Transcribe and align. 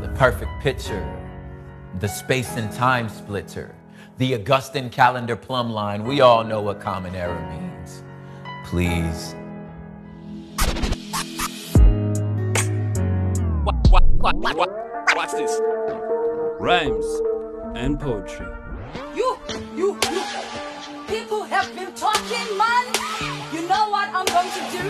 The 0.00 0.08
perfect 0.16 0.50
picture, 0.60 1.06
the 2.00 2.08
space 2.08 2.56
and 2.56 2.72
time 2.72 3.08
splitter, 3.08 3.74
the 4.18 4.34
Augustan 4.34 4.90
calendar 4.90 5.36
plumb 5.36 5.70
line. 5.70 6.02
We 6.02 6.20
all 6.20 6.42
know 6.42 6.60
what 6.60 6.80
common 6.80 7.14
error 7.14 7.40
means. 7.50 8.02
Please. 8.64 9.34
Watch 15.14 15.32
this. 15.32 15.60
Rhymes 16.58 17.06
and 17.76 17.98
poetry. 18.00 18.46
You, 19.14 19.37
you, 19.78 19.96
you. 20.10 20.22
People 21.06 21.44
have 21.44 21.72
been 21.74 21.94
talking, 21.94 22.48
man. 22.58 22.86
You 23.52 23.62
know 23.68 23.88
what 23.90 24.08
I'm 24.12 24.26
going 24.26 24.50
to 24.50 24.62
do? 24.74 24.84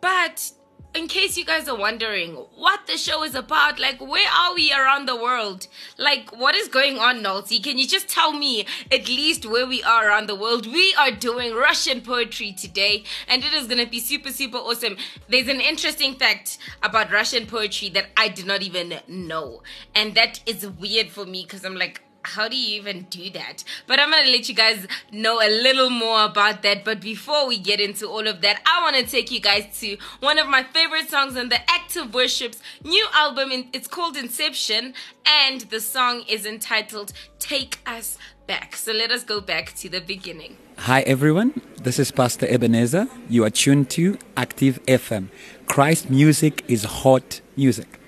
But 0.02 0.50
in 0.94 1.06
case 1.06 1.38
you 1.38 1.44
guys 1.44 1.68
are 1.68 1.78
wondering 1.78 2.34
what 2.56 2.86
the 2.86 2.98
show 2.98 3.22
is 3.22 3.34
about, 3.36 3.78
like 3.78 4.00
where 4.00 4.28
are 4.28 4.52
we 4.54 4.72
around 4.72 5.06
the 5.06 5.16
world? 5.16 5.68
Like 5.96 6.36
what 6.36 6.54
is 6.56 6.68
going 6.68 6.98
on, 6.98 7.22
Nalty? 7.22 7.62
Can 7.62 7.78
you 7.78 7.86
just 7.86 8.08
tell 8.08 8.32
me 8.32 8.66
at 8.90 9.08
least 9.08 9.46
where 9.46 9.66
we 9.66 9.82
are 9.84 10.08
around 10.08 10.26
the 10.26 10.34
world? 10.34 10.66
We 10.66 10.92
are 10.98 11.12
doing 11.12 11.54
Russian 11.54 12.00
poetry 12.00 12.52
today, 12.52 13.04
and 13.28 13.44
it 13.44 13.54
is 13.54 13.68
gonna 13.68 13.86
be 13.86 14.00
super, 14.00 14.30
super 14.30 14.58
awesome. 14.58 14.96
There's 15.28 15.48
an 15.48 15.60
interesting 15.60 16.16
fact 16.16 16.58
about 16.82 17.12
Russian 17.12 17.46
poetry 17.46 17.88
that 17.90 18.08
I 18.16 18.28
did 18.28 18.44
not 18.44 18.62
even 18.62 19.00
know, 19.06 19.62
and 19.94 20.14
that 20.16 20.40
is 20.46 20.66
weird 20.66 21.10
for 21.10 21.24
me 21.24 21.44
because 21.44 21.64
I'm 21.64 21.76
like, 21.76 22.02
how 22.24 22.48
do 22.48 22.56
you 22.56 22.80
even 22.80 23.02
do 23.10 23.30
that? 23.30 23.64
But 23.86 24.00
I'm 24.00 24.10
gonna 24.10 24.30
let 24.30 24.48
you 24.48 24.54
guys 24.54 24.86
know 25.10 25.40
a 25.40 25.48
little 25.48 25.90
more 25.90 26.24
about 26.24 26.62
that. 26.62 26.84
But 26.84 27.00
before 27.00 27.46
we 27.46 27.58
get 27.58 27.80
into 27.80 28.06
all 28.08 28.26
of 28.26 28.40
that, 28.42 28.60
I 28.66 28.82
wanna 28.82 29.04
take 29.04 29.30
you 29.30 29.40
guys 29.40 29.78
to 29.80 29.96
one 30.20 30.38
of 30.38 30.46
my 30.48 30.62
favorite 30.62 31.10
songs 31.10 31.36
on 31.36 31.48
the 31.48 31.58
Active 31.70 32.14
Worship's 32.14 32.60
new 32.84 33.06
album. 33.12 33.50
It's 33.72 33.88
called 33.88 34.16
Inception, 34.16 34.94
and 35.26 35.62
the 35.62 35.80
song 35.80 36.24
is 36.28 36.46
entitled 36.46 37.12
Take 37.38 37.78
Us 37.86 38.18
Back. 38.46 38.76
So 38.76 38.92
let 38.92 39.10
us 39.10 39.24
go 39.24 39.40
back 39.40 39.74
to 39.76 39.88
the 39.88 40.00
beginning. 40.00 40.56
Hi 40.78 41.02
everyone, 41.02 41.60
this 41.80 41.98
is 41.98 42.10
Pastor 42.10 42.46
Ebenezer. 42.46 43.06
You 43.28 43.44
are 43.44 43.50
tuned 43.50 43.90
to 43.90 44.18
Active 44.36 44.80
FM. 44.86 45.28
Christ 45.66 46.10
music 46.10 46.64
is 46.66 46.84
hot 46.84 47.40
music. 47.56 48.01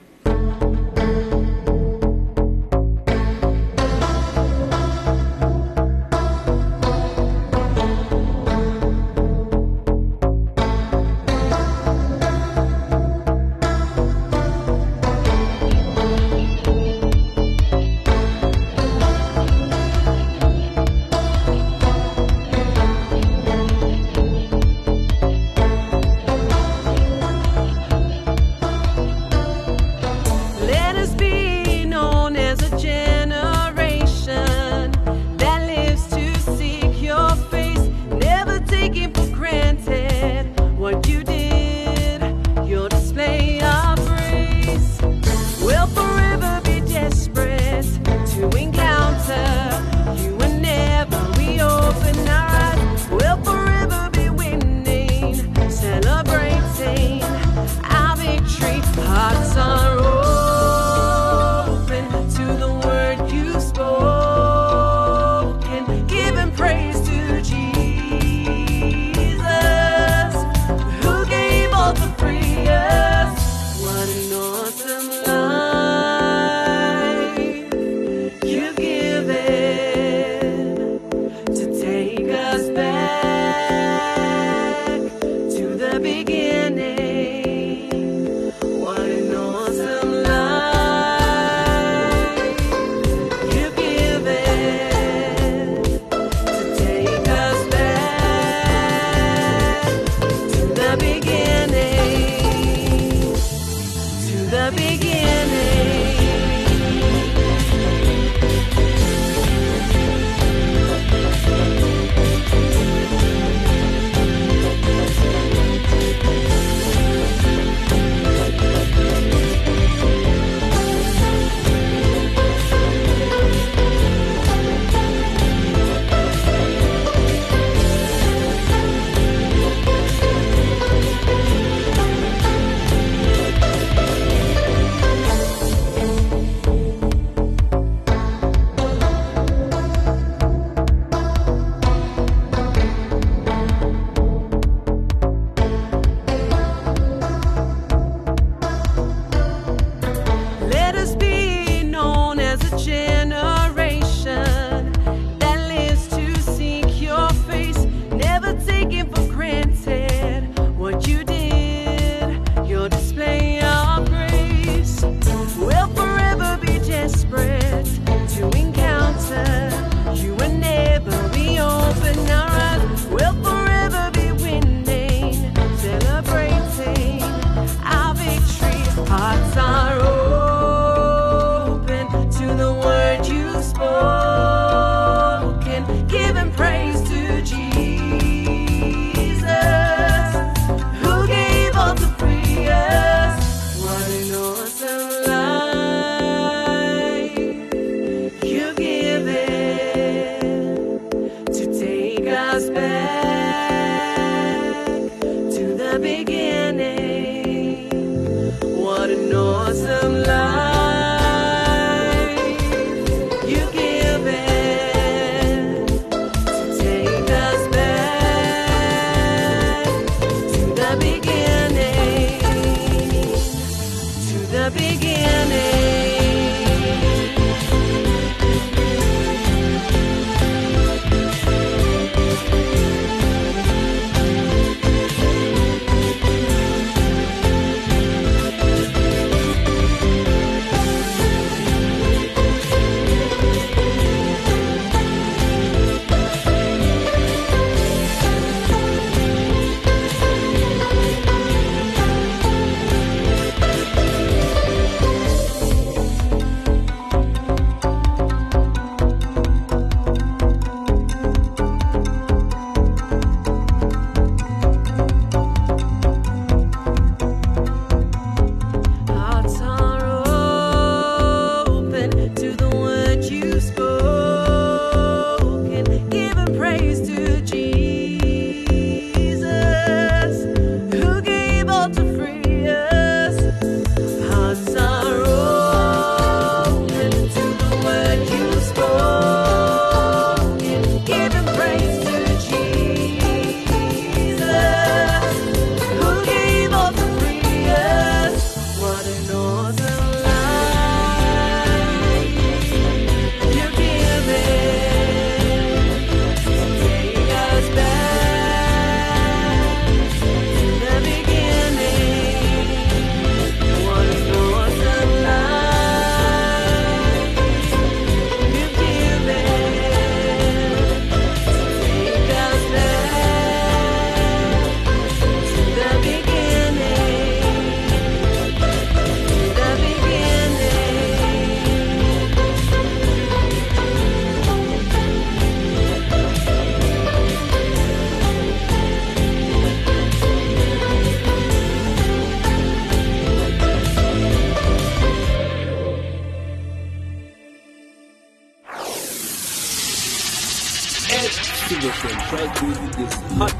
Active 352.36 352.50
FM. 352.50 352.54
Christ 352.58 352.62
music 352.62 352.98
is 352.98 353.14
hot 353.36 353.54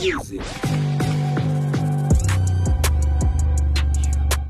music. 0.00 0.40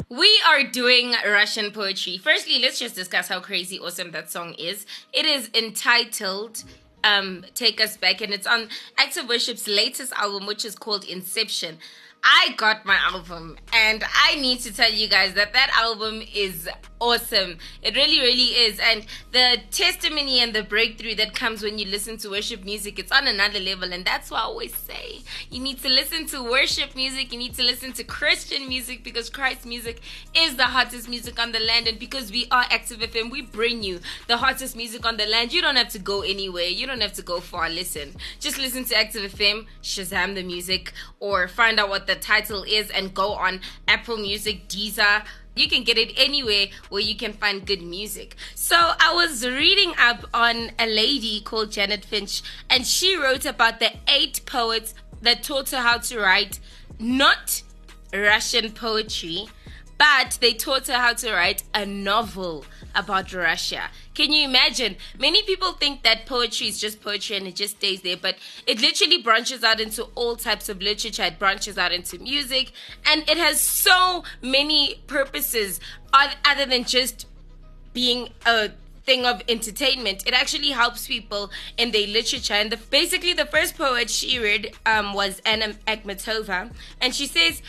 We 0.08 0.42
are 0.48 0.62
doing 0.64 1.14
Russian 1.26 1.70
poetry. 1.70 2.16
Firstly, 2.16 2.58
let's 2.60 2.78
just 2.78 2.94
discuss 2.94 3.28
how 3.28 3.40
crazy 3.40 3.78
awesome 3.78 4.12
that 4.12 4.30
song 4.30 4.54
is. 4.54 4.86
It 5.12 5.26
is 5.26 5.50
entitled 5.54 6.64
um, 7.04 7.44
Take 7.54 7.82
Us 7.82 7.98
Back, 7.98 8.22
and 8.22 8.32
it's 8.32 8.46
on 8.46 8.68
Active 8.96 9.28
Worship's 9.28 9.68
latest 9.68 10.14
album, 10.14 10.46
which 10.46 10.64
is 10.64 10.74
called 10.74 11.04
Inception. 11.04 11.76
I 12.22 12.54
got 12.56 12.84
my 12.84 12.96
album, 12.96 13.56
and 13.72 14.04
I 14.14 14.36
need 14.36 14.60
to 14.60 14.74
tell 14.74 14.92
you 14.92 15.08
guys 15.08 15.34
that 15.34 15.52
that 15.52 15.70
album 15.74 16.22
is 16.34 16.68
awesome. 17.00 17.56
It 17.82 17.96
really, 17.96 18.20
really 18.20 18.50
is. 18.66 18.78
And 18.78 19.06
the 19.32 19.58
testimony 19.70 20.40
and 20.40 20.54
the 20.54 20.62
breakthrough 20.62 21.14
that 21.16 21.34
comes 21.34 21.62
when 21.62 21.78
you 21.78 21.86
listen 21.86 22.18
to 22.18 22.30
worship 22.30 22.64
music, 22.64 22.98
it's 22.98 23.10
on 23.10 23.26
another 23.26 23.58
level. 23.58 23.92
And 23.92 24.04
that's 24.04 24.30
why 24.30 24.40
I 24.40 24.42
always 24.42 24.74
say 24.74 25.20
you 25.50 25.60
need 25.60 25.80
to 25.82 25.88
listen 25.88 26.26
to 26.26 26.42
worship 26.42 26.94
music, 26.94 27.32
you 27.32 27.38
need 27.38 27.54
to 27.54 27.62
listen 27.62 27.92
to 27.94 28.04
Christian 28.04 28.68
music 28.68 29.02
because 29.02 29.30
Christ 29.30 29.64
music 29.64 30.00
is 30.36 30.56
the 30.56 30.64
hottest 30.64 31.08
music 31.08 31.40
on 31.40 31.52
the 31.52 31.60
land. 31.60 31.88
And 31.88 31.98
because 31.98 32.30
we 32.30 32.46
are 32.50 32.64
Active 32.70 32.98
FM, 32.98 33.30
we 33.30 33.42
bring 33.42 33.82
you 33.82 34.00
the 34.28 34.36
hottest 34.36 34.76
music 34.76 35.06
on 35.06 35.16
the 35.16 35.26
land. 35.26 35.52
You 35.52 35.62
don't 35.62 35.76
have 35.76 35.88
to 35.90 35.98
go 35.98 36.20
anywhere, 36.20 36.64
you 36.64 36.86
don't 36.86 37.00
have 37.00 37.14
to 37.14 37.22
go 37.22 37.40
far. 37.40 37.70
Listen, 37.70 38.14
just 38.40 38.58
listen 38.58 38.84
to 38.84 38.96
Active 38.96 39.32
FM, 39.32 39.66
Shazam 39.82 40.34
the 40.34 40.42
music, 40.42 40.92
or 41.18 41.48
find 41.48 41.80
out 41.80 41.88
what 41.88 42.06
the 42.10 42.16
title 42.16 42.64
is 42.64 42.90
and 42.90 43.14
go 43.14 43.34
on 43.34 43.60
Apple 43.86 44.16
Music, 44.16 44.68
Deezer. 44.68 45.24
You 45.54 45.68
can 45.68 45.84
get 45.84 45.96
it 45.96 46.12
anywhere 46.16 46.66
where 46.88 47.02
you 47.02 47.14
can 47.14 47.32
find 47.32 47.64
good 47.64 47.82
music. 47.82 48.34
So 48.56 48.76
I 48.76 49.14
was 49.14 49.46
reading 49.46 49.92
up 49.96 50.24
on 50.34 50.72
a 50.78 50.86
lady 50.86 51.40
called 51.40 51.70
Janet 51.70 52.04
Fitch, 52.04 52.42
and 52.68 52.84
she 52.84 53.16
wrote 53.16 53.44
about 53.44 53.78
the 53.78 53.92
eight 54.08 54.40
poets 54.44 54.94
that 55.22 55.44
taught 55.44 55.70
her 55.70 55.78
how 55.78 55.98
to 55.98 56.18
write 56.18 56.58
not 56.98 57.62
Russian 58.12 58.72
poetry, 58.72 59.46
but 59.96 60.38
they 60.40 60.52
taught 60.52 60.88
her 60.88 60.94
how 60.94 61.12
to 61.12 61.32
write 61.32 61.62
a 61.74 61.86
novel 61.86 62.64
about 62.94 63.32
Russia. 63.32 63.84
Can 64.20 64.32
you 64.34 64.44
imagine? 64.44 64.96
Many 65.18 65.42
people 65.44 65.72
think 65.72 66.02
that 66.02 66.26
poetry 66.26 66.66
is 66.66 66.78
just 66.78 67.00
poetry 67.00 67.36
and 67.36 67.46
it 67.46 67.56
just 67.56 67.76
stays 67.76 68.02
there, 68.02 68.18
but 68.18 68.36
it 68.66 68.78
literally 68.78 69.22
branches 69.22 69.64
out 69.64 69.80
into 69.80 70.02
all 70.14 70.36
types 70.36 70.68
of 70.68 70.82
literature. 70.82 71.22
It 71.22 71.38
branches 71.38 71.78
out 71.78 71.90
into 71.90 72.18
music, 72.18 72.72
and 73.06 73.26
it 73.30 73.38
has 73.38 73.58
so 73.58 74.22
many 74.42 74.96
purposes 75.06 75.80
other 76.12 76.66
than 76.66 76.84
just 76.84 77.28
being 77.94 78.28
a 78.44 78.68
thing 79.06 79.24
of 79.24 79.40
entertainment. 79.48 80.26
It 80.26 80.34
actually 80.34 80.68
helps 80.68 81.06
people 81.06 81.50
in 81.78 81.90
their 81.90 82.06
literature. 82.06 82.52
And 82.52 82.70
the, 82.70 82.76
basically, 82.76 83.32
the 83.32 83.46
first 83.46 83.74
poet 83.74 84.10
she 84.10 84.38
read 84.38 84.76
um, 84.84 85.14
was 85.14 85.40
Anna 85.46 85.72
Akhmatova, 85.88 86.70
and 87.00 87.14
she 87.14 87.26
says, 87.26 87.62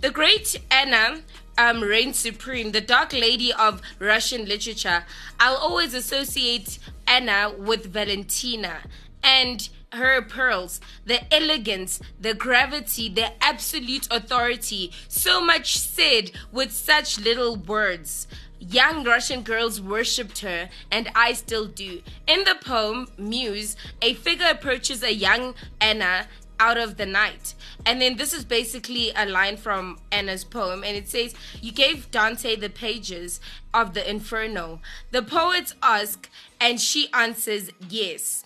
"The 0.00 0.10
great 0.10 0.58
Anna." 0.70 1.20
Um, 1.58 1.82
reigns 1.82 2.16
supreme, 2.16 2.70
the 2.70 2.80
dark 2.80 3.12
lady 3.12 3.52
of 3.52 3.82
Russian 3.98 4.44
literature. 4.44 5.04
I'll 5.40 5.56
always 5.56 5.92
associate 5.92 6.78
Anna 7.04 7.52
with 7.58 7.86
Valentina 7.86 8.82
and 9.24 9.68
her 9.92 10.22
pearls, 10.22 10.80
the 11.04 11.20
elegance, 11.34 12.00
the 12.20 12.32
gravity, 12.32 13.08
the 13.08 13.32
absolute 13.42 14.06
authority. 14.08 14.92
So 15.08 15.40
much 15.40 15.78
said 15.78 16.30
with 16.52 16.70
such 16.70 17.18
little 17.18 17.56
words. 17.56 18.28
Young 18.60 19.04
Russian 19.04 19.42
girls 19.42 19.80
worshipped 19.80 20.40
her, 20.40 20.68
and 20.90 21.10
I 21.14 21.32
still 21.32 21.66
do. 21.66 22.02
In 22.26 22.44
the 22.44 22.56
poem 22.60 23.08
Muse, 23.16 23.76
a 24.02 24.14
figure 24.14 24.48
approaches 24.50 25.02
a 25.02 25.12
young 25.12 25.54
Anna 25.80 26.28
out 26.60 26.76
of 26.78 26.96
the 26.96 27.06
night. 27.06 27.54
And 27.86 28.00
then 28.00 28.16
this 28.16 28.32
is 28.32 28.44
basically 28.44 29.12
a 29.16 29.26
line 29.26 29.56
from 29.56 29.98
Anna's 30.12 30.44
poem, 30.44 30.84
and 30.84 30.96
it 30.96 31.08
says, 31.08 31.34
You 31.60 31.72
gave 31.72 32.10
Dante 32.10 32.56
the 32.56 32.70
pages 32.70 33.40
of 33.72 33.94
the 33.94 34.08
Inferno. 34.08 34.80
The 35.10 35.22
poets 35.22 35.74
ask, 35.82 36.28
and 36.60 36.80
she 36.80 37.08
answers, 37.12 37.70
Yes. 37.88 38.44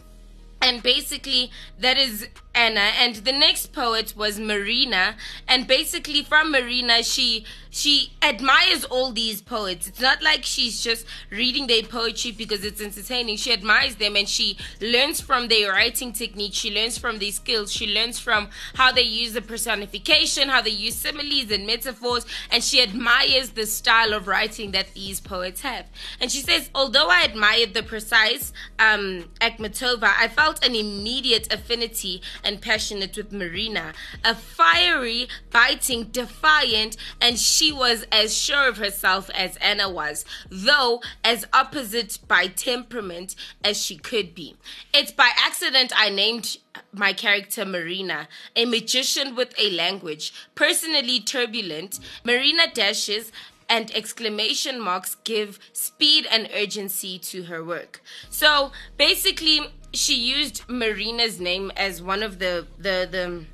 And 0.61 0.83
basically, 0.83 1.51
that 1.81 1.99
is 1.99 2.29
Anna, 2.55 2.91
and 3.01 3.17
the 3.17 3.33
next 3.33 3.73
poet 3.73 4.15
was 4.17 4.39
Marina. 4.39 5.17
And 5.49 5.67
basically, 5.67 6.23
from 6.23 6.51
Marina, 6.53 7.03
she 7.03 7.45
she 7.75 8.13
admires 8.21 8.85
all 8.85 9.13
these 9.13 9.41
poets. 9.41 9.87
It's 9.87 10.01
not 10.01 10.23
like 10.23 10.45
she's 10.45 10.83
just 10.83 11.07
reading 11.31 11.67
their 11.67 11.83
poetry 11.83 12.31
because 12.31 12.67
it's 12.67 12.83
entertaining. 12.83 13.39
She 13.39 13.51
admires 13.51 13.95
them 13.95 14.15
and 14.15 14.29
she 14.29 14.59
learns 14.83 15.23
from 15.23 15.49
their 15.49 15.73
writing 15.73 16.13
technique. 16.13 16.53
She 16.53 16.71
learns 16.71 16.99
from 16.99 17.19
their 17.19 17.33
skills. 17.33 17.73
She 17.73 17.87
learns 17.87 18.19
from 18.19 18.51
how 18.75 18.93
they 18.93 19.01
use 19.01 19.33
the 19.33 19.41
personification, 19.41 20.51
how 20.51 20.61
they 20.61 20.69
use 20.69 20.97
similes 20.97 21.51
and 21.51 21.67
metaphors, 21.67 22.27
and 22.51 22.63
she 22.63 22.83
admires 22.83 23.51
the 23.51 23.65
style 23.65 24.13
of 24.13 24.29
writing 24.29 24.73
that 24.73 24.93
these 24.93 25.21
poets 25.21 25.63
have. 25.63 25.87
And 26.21 26.31
she 26.31 26.41
says, 26.41 26.69
although 26.75 27.09
I 27.09 27.23
admired 27.23 27.73
the 27.73 27.83
precise 27.83 28.53
um, 28.79 29.31
Akhmatova, 29.41 30.13
I 30.19 30.29
felt 30.29 30.63
an 30.63 30.75
immediate 30.75 31.51
affinity 31.51 32.21
and 32.45 32.61
passionate 32.61 33.17
with 33.17 33.33
Marina, 33.33 33.93
a 34.25 34.35
fiery, 34.35 35.29
biting, 35.51 36.05
defiant, 36.05 36.97
and 37.21 37.39
she 37.39 37.73
was 37.73 38.07
as 38.13 38.37
sure 38.37 38.69
of 38.69 38.79
herself 38.79 39.31
as 39.31 39.57
Anna 39.57 39.89
was, 39.89 40.25
though 40.49 41.01
as 41.25 41.47
opposite 41.53 42.19
by 42.27 42.47
temperament 42.47 43.35
as 43.65 43.81
she 43.83 43.97
could 43.97 44.35
be. 44.35 44.57
It's 44.93 45.13
by 45.13 45.31
accident 45.37 45.93
I 45.97 46.11
named 46.11 46.59
my 46.93 47.13
character 47.13 47.65
Marina, 47.65 48.29
a 48.57 48.65
magician 48.65 49.35
with 49.35 49.55
a 49.59 49.71
language, 49.71 50.33
personally 50.55 51.21
turbulent. 51.21 51.99
Marina 52.25 52.65
dashes 52.73 53.33
and 53.69 53.91
exclamation 53.95 54.81
marks 54.81 55.15
give 55.25 55.59
speed 55.73 56.27
and 56.31 56.49
urgency 56.55 57.19
to 57.19 57.45
her 57.45 57.65
work. 57.65 58.03
So 58.29 58.73
basically, 58.99 59.61
she 59.93 60.15
used 60.15 60.63
Marina's 60.69 61.41
name 61.41 61.71
as 61.77 62.03
one 62.03 62.23
of 62.23 62.39
the 62.39 62.67
the 62.79 63.09
the 63.11 63.45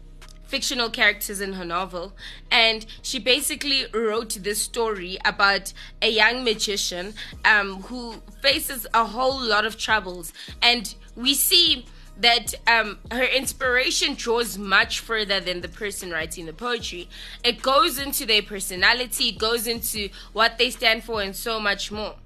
fictional 0.46 0.88
characters 0.88 1.42
in 1.42 1.52
her 1.52 1.64
novel 1.64 2.14
and 2.50 2.86
she 3.02 3.18
basically 3.18 3.84
wrote 3.92 4.30
this 4.40 4.58
story 4.58 5.18
about 5.26 5.74
a 6.00 6.10
young 6.10 6.42
magician 6.42 7.12
um, 7.44 7.82
who 7.82 8.14
faces 8.40 8.86
a 8.94 9.04
whole 9.04 9.38
lot 9.38 9.66
of 9.66 9.76
troubles 9.76 10.32
and 10.62 10.94
we 11.16 11.34
see 11.34 11.84
that 12.18 12.54
um, 12.66 12.98
her 13.12 13.24
inspiration 13.24 14.14
draws 14.14 14.58
much 14.58 15.00
further 15.00 15.38
than 15.38 15.60
the 15.60 15.68
person 15.68 16.10
writing 16.10 16.46
the 16.46 16.52
poetry. 16.52 17.08
It 17.44 17.62
goes 17.62 17.98
into 17.98 18.26
their 18.26 18.42
personality, 18.42 19.28
it 19.28 19.38
goes 19.38 19.66
into 19.66 20.08
what 20.32 20.58
they 20.58 20.70
stand 20.70 21.04
for, 21.04 21.22
and 21.22 21.34
so 21.34 21.60
much 21.60 21.92
more. 21.92 22.16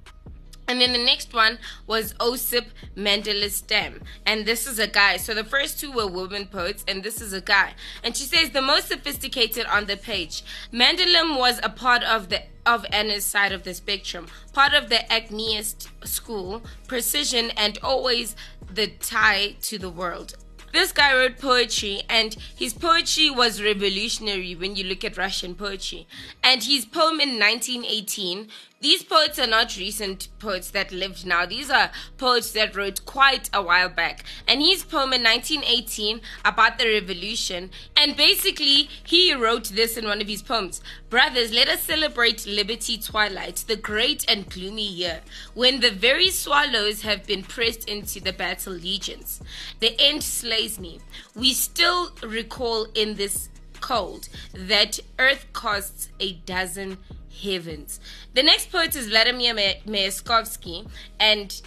And 0.72 0.80
then 0.80 0.94
the 0.94 1.04
next 1.04 1.34
one 1.34 1.58
was 1.86 2.14
Osip 2.18 2.64
Mandelstam. 2.96 4.00
And 4.24 4.46
this 4.46 4.66
is 4.66 4.78
a 4.78 4.86
guy. 4.86 5.18
So 5.18 5.34
the 5.34 5.44
first 5.44 5.78
two 5.78 5.92
were 5.92 6.06
women 6.06 6.46
poets, 6.46 6.82
and 6.88 7.02
this 7.02 7.20
is 7.20 7.34
a 7.34 7.42
guy. 7.42 7.74
And 8.02 8.16
she 8.16 8.24
says 8.24 8.48
the 8.48 8.62
most 8.62 8.88
sophisticated 8.88 9.66
on 9.66 9.84
the 9.84 9.98
page. 9.98 10.42
Mandelum 10.72 11.38
was 11.38 11.60
a 11.62 11.68
part 11.68 12.02
of 12.02 12.30
the 12.30 12.44
of 12.64 12.86
Anna's 12.90 13.26
side 13.26 13.52
of 13.52 13.64
the 13.64 13.74
spectrum, 13.74 14.28
part 14.54 14.72
of 14.72 14.88
the 14.88 15.04
Acmeist 15.10 15.88
school, 16.06 16.62
precision, 16.88 17.50
and 17.50 17.78
always 17.82 18.34
the 18.72 18.86
tie 18.86 19.56
to 19.62 19.78
the 19.78 19.90
world. 19.90 20.36
This 20.72 20.90
guy 20.90 21.12
wrote 21.12 21.36
poetry, 21.36 22.00
and 22.08 22.34
his 22.56 22.72
poetry 22.72 23.28
was 23.28 23.60
revolutionary 23.60 24.54
when 24.54 24.74
you 24.74 24.84
look 24.84 25.04
at 25.04 25.18
Russian 25.18 25.54
poetry. 25.54 26.08
And 26.42 26.62
his 26.62 26.86
poem 26.86 27.20
in 27.20 27.38
1918 27.38 28.48
these 28.82 29.04
poets 29.04 29.38
are 29.38 29.46
not 29.46 29.76
recent 29.76 30.26
poets 30.40 30.70
that 30.72 30.90
lived 30.90 31.24
now. 31.24 31.46
These 31.46 31.70
are 31.70 31.92
poets 32.18 32.50
that 32.52 32.74
wrote 32.74 33.06
quite 33.06 33.48
a 33.54 33.62
while 33.62 33.88
back. 33.88 34.24
And 34.48 34.60
his 34.60 34.84
poem 34.84 35.12
in 35.12 35.22
1918 35.22 36.20
about 36.44 36.78
the 36.78 36.86
revolution, 36.86 37.70
and 37.96 38.16
basically 38.16 38.90
he 39.04 39.32
wrote 39.34 39.66
this 39.66 39.96
in 39.96 40.04
one 40.04 40.20
of 40.20 40.26
his 40.26 40.42
poems. 40.42 40.82
Brothers, 41.08 41.52
let 41.52 41.68
us 41.68 41.82
celebrate 41.82 42.44
liberty 42.44 42.98
twilight, 42.98 43.64
the 43.68 43.76
great 43.76 44.24
and 44.28 44.50
gloomy 44.50 44.88
year, 44.88 45.20
when 45.54 45.78
the 45.78 45.90
very 45.90 46.30
swallows 46.30 47.02
have 47.02 47.24
been 47.24 47.44
pressed 47.44 47.88
into 47.88 48.20
the 48.20 48.32
battle 48.32 48.72
legions. 48.72 49.40
The 49.78 49.94
end 50.00 50.24
slays 50.24 50.80
me. 50.80 50.98
We 51.36 51.52
still 51.52 52.10
recall 52.22 52.88
in 52.94 53.14
this 53.14 53.48
cold 53.80 54.28
that 54.54 54.98
earth 55.18 55.46
costs 55.52 56.08
a 56.18 56.32
dozen 56.32 56.98
heavens. 57.42 58.00
The 58.34 58.42
next 58.42 58.70
poet 58.70 58.94
is 58.96 59.08
Vladimir 59.08 59.54
Mayakovsky, 59.54 60.88
and 61.18 61.60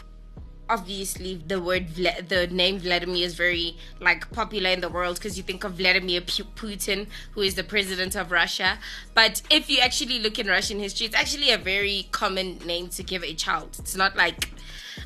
obviously 0.69 1.35
the 1.47 1.61
word 1.61 1.87
the 1.95 2.47
name 2.51 2.79
Vladimir 2.79 3.25
is 3.25 3.35
very 3.35 3.77
like 4.01 4.31
popular 4.31 4.69
in 4.69 4.81
the 4.81 4.89
world 4.89 5.15
because 5.17 5.37
you 5.37 5.43
think 5.43 5.63
of 5.63 5.73
Vladimir 5.73 6.21
Putin 6.21 7.07
who 7.31 7.41
is 7.41 7.55
the 7.55 7.63
president 7.63 8.15
of 8.15 8.31
Russia. 8.31 8.79
But 9.13 9.41
if 9.49 9.69
you 9.69 9.79
actually 9.79 10.19
look 10.19 10.39
in 10.39 10.47
Russian 10.47 10.79
history 10.79 11.07
it's 11.07 11.15
actually 11.15 11.51
a 11.51 11.57
very 11.57 12.07
common 12.11 12.57
name 12.65 12.89
to 12.89 13.03
give 13.03 13.23
a 13.23 13.33
child. 13.33 13.75
It's 13.79 13.95
not 13.95 14.15
like 14.15 14.49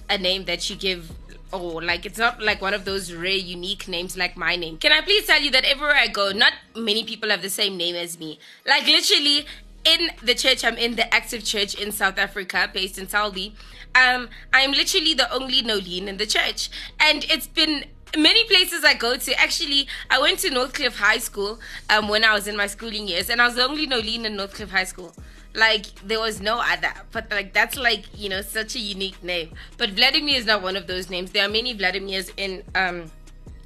a 0.09 0.17
name 0.17 0.45
that 0.45 0.69
you 0.69 0.75
give 0.75 1.11
or 1.51 1.81
like 1.81 2.05
it's 2.05 2.19
not 2.19 2.41
like 2.41 2.61
one 2.61 2.73
of 2.73 2.85
those 2.85 3.11
rare 3.11 3.31
unique 3.31 3.87
names 3.87 4.15
like 4.15 4.37
my 4.37 4.55
name. 4.55 4.77
Can 4.77 4.91
i 4.91 5.01
please 5.01 5.25
tell 5.25 5.41
you 5.41 5.51
that 5.51 5.65
everywhere 5.65 5.95
i 5.95 6.07
go 6.07 6.31
not 6.31 6.53
many 6.75 7.03
people 7.03 7.29
have 7.29 7.41
the 7.41 7.49
same 7.49 7.75
name 7.75 7.95
as 7.95 8.19
me. 8.19 8.39
Like 8.65 8.85
literally 8.85 9.45
in 9.85 10.09
the 10.23 10.35
church 10.35 10.63
I'm 10.63 10.77
in, 10.77 10.95
the 10.95 11.13
active 11.13 11.43
church 11.43 11.75
in 11.75 11.91
South 11.91 12.17
Africa, 12.17 12.69
based 12.73 12.97
in 12.97 13.07
Selby, 13.07 13.55
um, 13.95 14.29
I'm 14.53 14.71
literally 14.71 15.13
the 15.13 15.31
only 15.33 15.61
Nolene 15.61 16.07
in 16.07 16.17
the 16.17 16.25
church. 16.25 16.69
And 16.99 17.25
it's 17.29 17.47
been 17.47 17.85
many 18.17 18.43
places 18.45 18.83
I 18.83 18.93
go 18.93 19.17
to. 19.17 19.39
Actually, 19.39 19.87
I 20.09 20.19
went 20.19 20.39
to 20.39 20.49
Northcliffe 20.49 20.97
High 20.97 21.17
School 21.17 21.59
um, 21.89 22.07
when 22.07 22.23
I 22.23 22.33
was 22.33 22.47
in 22.47 22.55
my 22.57 22.67
schooling 22.67 23.07
years, 23.07 23.29
and 23.29 23.41
I 23.41 23.45
was 23.45 23.55
the 23.55 23.63
only 23.63 23.87
Nolene 23.87 24.25
in 24.25 24.35
Northcliffe 24.35 24.71
High 24.71 24.83
School. 24.85 25.13
Like 25.55 25.87
there 26.05 26.19
was 26.19 26.39
no 26.39 26.61
other, 26.63 26.93
but 27.11 27.29
like 27.31 27.53
that's 27.53 27.75
like 27.75 28.05
you 28.15 28.29
know 28.29 28.41
such 28.41 28.75
a 28.75 28.79
unique 28.79 29.21
name. 29.23 29.49
But 29.77 29.91
Vladimir 29.91 30.35
is 30.35 30.45
not 30.45 30.61
one 30.61 30.75
of 30.75 30.85
those 30.85 31.09
names. 31.09 31.31
There 31.31 31.43
are 31.43 31.49
many 31.49 31.75
Vladimirs 31.75 32.31
in 32.37 32.63
um 32.75 33.11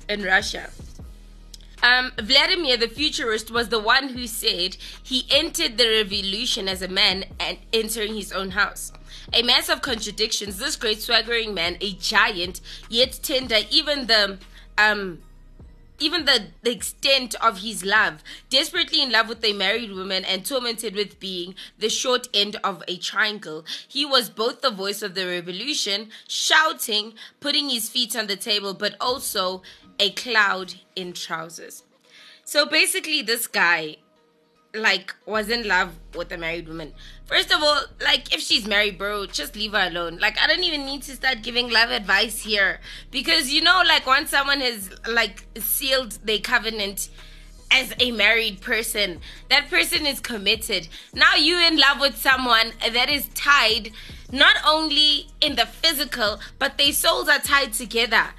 in 0.08 0.24
Russia. 0.24 0.70
Um, 1.84 2.14
Vladimir 2.18 2.78
the 2.78 2.88
futurist 2.88 3.52
was 3.52 3.68
the 3.68 3.80
one 3.80 4.10
who 4.10 4.26
said 4.26 4.78
he 5.04 5.26
entered 5.30 5.78
the 5.78 5.90
revolution 5.90 6.70
as 6.70 6.82
a 6.82 6.88
man 6.88 7.26
and 7.40 7.58
entering 7.74 8.16
his 8.16 8.32
own 8.32 8.52
house. 8.52 8.94
A 9.34 9.44
mass 9.44 9.68
of 9.68 9.82
contradictions, 9.82 10.58
this 10.58 10.78
great 10.78 11.02
swaggering 11.02 11.54
man, 11.54 11.78
a 11.82 11.92
giant, 11.94 12.62
yet 12.90 13.20
tender, 13.22 13.60
even 13.70 14.08
the 14.08 14.40
um 14.78 15.20
even 16.00 16.26
the, 16.26 16.48
the 16.64 16.72
extent 16.72 17.36
of 17.36 17.60
his 17.60 17.86
love, 17.86 18.24
desperately 18.50 19.02
in 19.02 19.12
love 19.12 19.30
with 19.30 19.44
a 19.46 19.54
married 19.54 19.92
woman 19.92 20.26
and 20.26 20.46
tormented 20.46 20.96
with 20.96 21.20
being 21.20 21.56
the 21.80 21.90
short 21.90 22.28
end 22.34 22.58
of 22.64 22.84
a 22.88 22.98
triangle. 22.98 23.64
He 23.88 24.06
was 24.06 24.30
both 24.30 24.62
the 24.62 24.72
voice 24.72 25.02
of 25.02 25.16
the 25.16 25.26
revolution, 25.26 26.10
shouting, 26.28 27.14
putting 27.40 27.70
his 27.70 27.90
feet 27.90 28.16
on 28.16 28.28
the 28.28 28.36
table, 28.36 28.74
but 28.74 28.96
also 29.00 29.62
a 30.00 30.12
cloud 30.12 30.76
in 30.96 31.14
trousers. 31.14 31.84
So 32.46 32.66
basically, 32.66 33.22
this 33.22 33.48
guy, 33.48 33.98
like, 34.74 35.16
was 35.26 35.50
in 35.50 35.68
love 35.68 35.92
with 36.16 36.32
a 36.32 36.38
married 36.38 36.68
woman. 36.68 36.94
First 37.26 37.52
of 37.52 37.64
all, 37.64 37.84
like, 38.02 38.34
if 38.34 38.42
she's 38.42 38.68
married, 38.68 38.98
bro, 38.98 39.26
just 39.26 39.56
leave 39.56 39.72
her 39.72 39.88
alone. 39.88 40.18
Like, 40.18 40.38
I 40.40 40.48
don't 40.48 40.64
even 40.64 40.86
need 40.86 41.04
to 41.04 41.16
start 41.16 41.42
giving 41.42 41.70
love 41.70 41.90
advice 41.90 42.42
here. 42.42 42.80
Because, 43.12 43.52
you 43.52 43.62
know, 43.62 43.82
like, 43.86 44.06
once 44.06 44.30
someone 44.30 44.60
has, 44.60 44.90
like, 45.08 45.46
sealed 45.58 46.20
their 46.24 46.40
covenant, 46.40 47.10
as 47.74 47.92
a 48.00 48.12
married 48.12 48.62
person. 48.62 49.20
That 49.50 49.70
person 49.70 50.06
is 50.06 50.20
committed. 50.20 50.88
Now 51.14 51.36
you 51.36 51.58
in 51.58 51.78
love 51.78 52.00
with 52.00 52.16
someone 52.16 52.72
that 52.80 53.10
is 53.10 53.28
tied 53.30 53.92
not 54.32 54.56
only 54.66 55.28
in 55.42 55.56
the 55.56 55.66
physical, 55.66 56.40
but 56.60 56.78
their 56.78 56.94
souls 56.94 57.28
are 57.28 57.40
tied 57.40 57.74
together. 57.74 58.30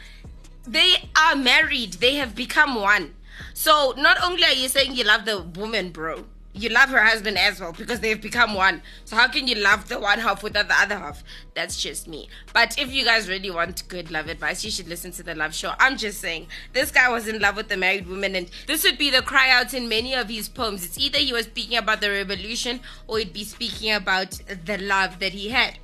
They 0.66 1.08
are 1.16 1.36
married. 1.36 1.94
They 1.94 2.14
have 2.14 2.34
become 2.34 2.74
one. 2.74 3.14
So 3.52 3.94
not 3.96 4.22
only 4.22 4.44
are 4.44 4.52
you 4.52 4.68
saying 4.68 4.94
you 4.94 5.04
love 5.04 5.24
the 5.24 5.42
woman, 5.42 5.90
bro, 5.90 6.24
you 6.54 6.68
love 6.68 6.88
her 6.90 7.02
husband 7.02 7.36
as 7.36 7.60
well 7.60 7.72
because 7.72 8.00
they've 8.00 8.20
become 8.20 8.54
one. 8.54 8.80
So 9.04 9.16
how 9.16 9.26
can 9.28 9.48
you 9.48 9.56
love 9.56 9.88
the 9.88 9.98
one 9.98 10.20
half 10.20 10.42
without 10.42 10.68
the 10.68 10.80
other 10.80 10.96
half? 10.96 11.24
That's 11.54 11.82
just 11.82 12.06
me. 12.06 12.28
But 12.52 12.78
if 12.78 12.92
you 12.92 13.04
guys 13.04 13.28
really 13.28 13.50
want 13.50 13.86
good 13.88 14.10
love 14.10 14.28
advice, 14.28 14.64
you 14.64 14.70
should 14.70 14.88
listen 14.88 15.10
to 15.12 15.22
the 15.24 15.34
love 15.34 15.54
show. 15.54 15.72
I'm 15.80 15.96
just 15.96 16.20
saying, 16.20 16.46
this 16.72 16.92
guy 16.92 17.10
was 17.10 17.26
in 17.26 17.40
love 17.40 17.56
with 17.56 17.68
the 17.68 17.76
married 17.76 18.06
woman, 18.06 18.36
and 18.36 18.48
this 18.68 18.84
would 18.84 18.98
be 18.98 19.10
the 19.10 19.22
cry 19.22 19.50
out 19.50 19.74
in 19.74 19.88
many 19.88 20.14
of 20.14 20.28
his 20.28 20.48
poems. 20.48 20.84
It's 20.84 20.98
either 20.98 21.18
he 21.18 21.32
was 21.32 21.46
speaking 21.46 21.76
about 21.76 22.00
the 22.00 22.10
revolution 22.10 22.80
or 23.08 23.18
he'd 23.18 23.32
be 23.32 23.44
speaking 23.44 23.92
about 23.92 24.40
the 24.64 24.78
love 24.78 25.18
that 25.18 25.32
he 25.32 25.48
had. 25.48 25.78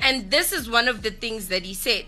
And 0.00 0.30
this 0.30 0.52
is 0.52 0.70
one 0.70 0.88
of 0.88 1.02
the 1.02 1.10
things 1.10 1.48
that 1.48 1.64
he 1.64 1.74
said. 1.74 2.06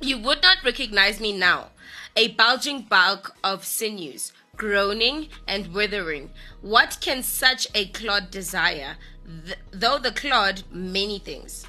You 0.00 0.18
would 0.18 0.42
not 0.42 0.58
recognize 0.64 1.18
me 1.18 1.36
now, 1.36 1.70
a 2.16 2.28
bulging 2.28 2.82
bulk 2.82 3.34
of 3.42 3.64
sinews, 3.64 4.32
groaning 4.56 5.28
and 5.48 5.74
withering. 5.74 6.30
What 6.60 6.98
can 7.00 7.24
such 7.24 7.66
a 7.74 7.86
clod 7.86 8.30
desire? 8.30 8.96
Th- 9.44 9.58
though 9.72 9.98
the 9.98 10.12
clod, 10.12 10.62
many 10.70 11.18
things. 11.18 11.66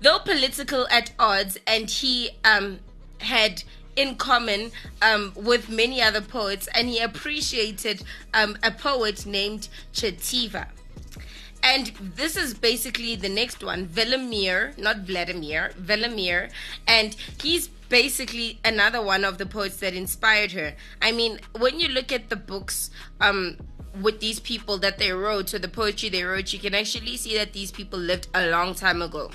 Though 0.00 0.20
political 0.20 0.86
at 0.92 1.10
odds, 1.18 1.58
and 1.66 1.90
he 1.90 2.30
um, 2.44 2.78
had 3.18 3.64
in 3.96 4.14
common 4.14 4.70
um, 5.02 5.32
with 5.34 5.68
many 5.68 6.00
other 6.00 6.20
poets, 6.20 6.68
and 6.72 6.88
he 6.88 7.00
appreciated 7.00 8.04
um, 8.32 8.56
a 8.62 8.70
poet 8.70 9.26
named 9.26 9.68
Tsvetaeva. 9.92 10.68
And 11.66 11.88
this 12.14 12.36
is 12.36 12.54
basically 12.54 13.16
the 13.16 13.28
next 13.28 13.64
one, 13.64 13.88
Velimir, 13.88 14.78
not 14.78 14.98
Vladimir, 14.98 15.72
Velimir. 15.76 16.52
And 16.86 17.16
he's 17.42 17.66
basically 17.88 18.60
another 18.64 19.02
one 19.02 19.24
of 19.24 19.38
the 19.38 19.46
poets 19.46 19.78
that 19.78 19.92
inspired 19.92 20.52
her. 20.52 20.74
I 21.02 21.10
mean, 21.10 21.40
when 21.58 21.80
you 21.80 21.88
look 21.88 22.12
at 22.12 22.28
the 22.28 22.36
books, 22.36 22.90
um, 23.20 23.56
with 24.00 24.20
these 24.20 24.38
people 24.38 24.78
that 24.78 24.98
they 24.98 25.10
wrote, 25.10 25.48
so 25.48 25.58
the 25.58 25.68
poetry 25.68 26.08
they 26.08 26.22
wrote, 26.22 26.52
you 26.52 26.60
can 26.60 26.74
actually 26.74 27.16
see 27.16 27.36
that 27.36 27.52
these 27.52 27.72
people 27.72 27.98
lived 27.98 28.28
a 28.32 28.46
long 28.48 28.74
time 28.74 29.02
ago. 29.02 29.32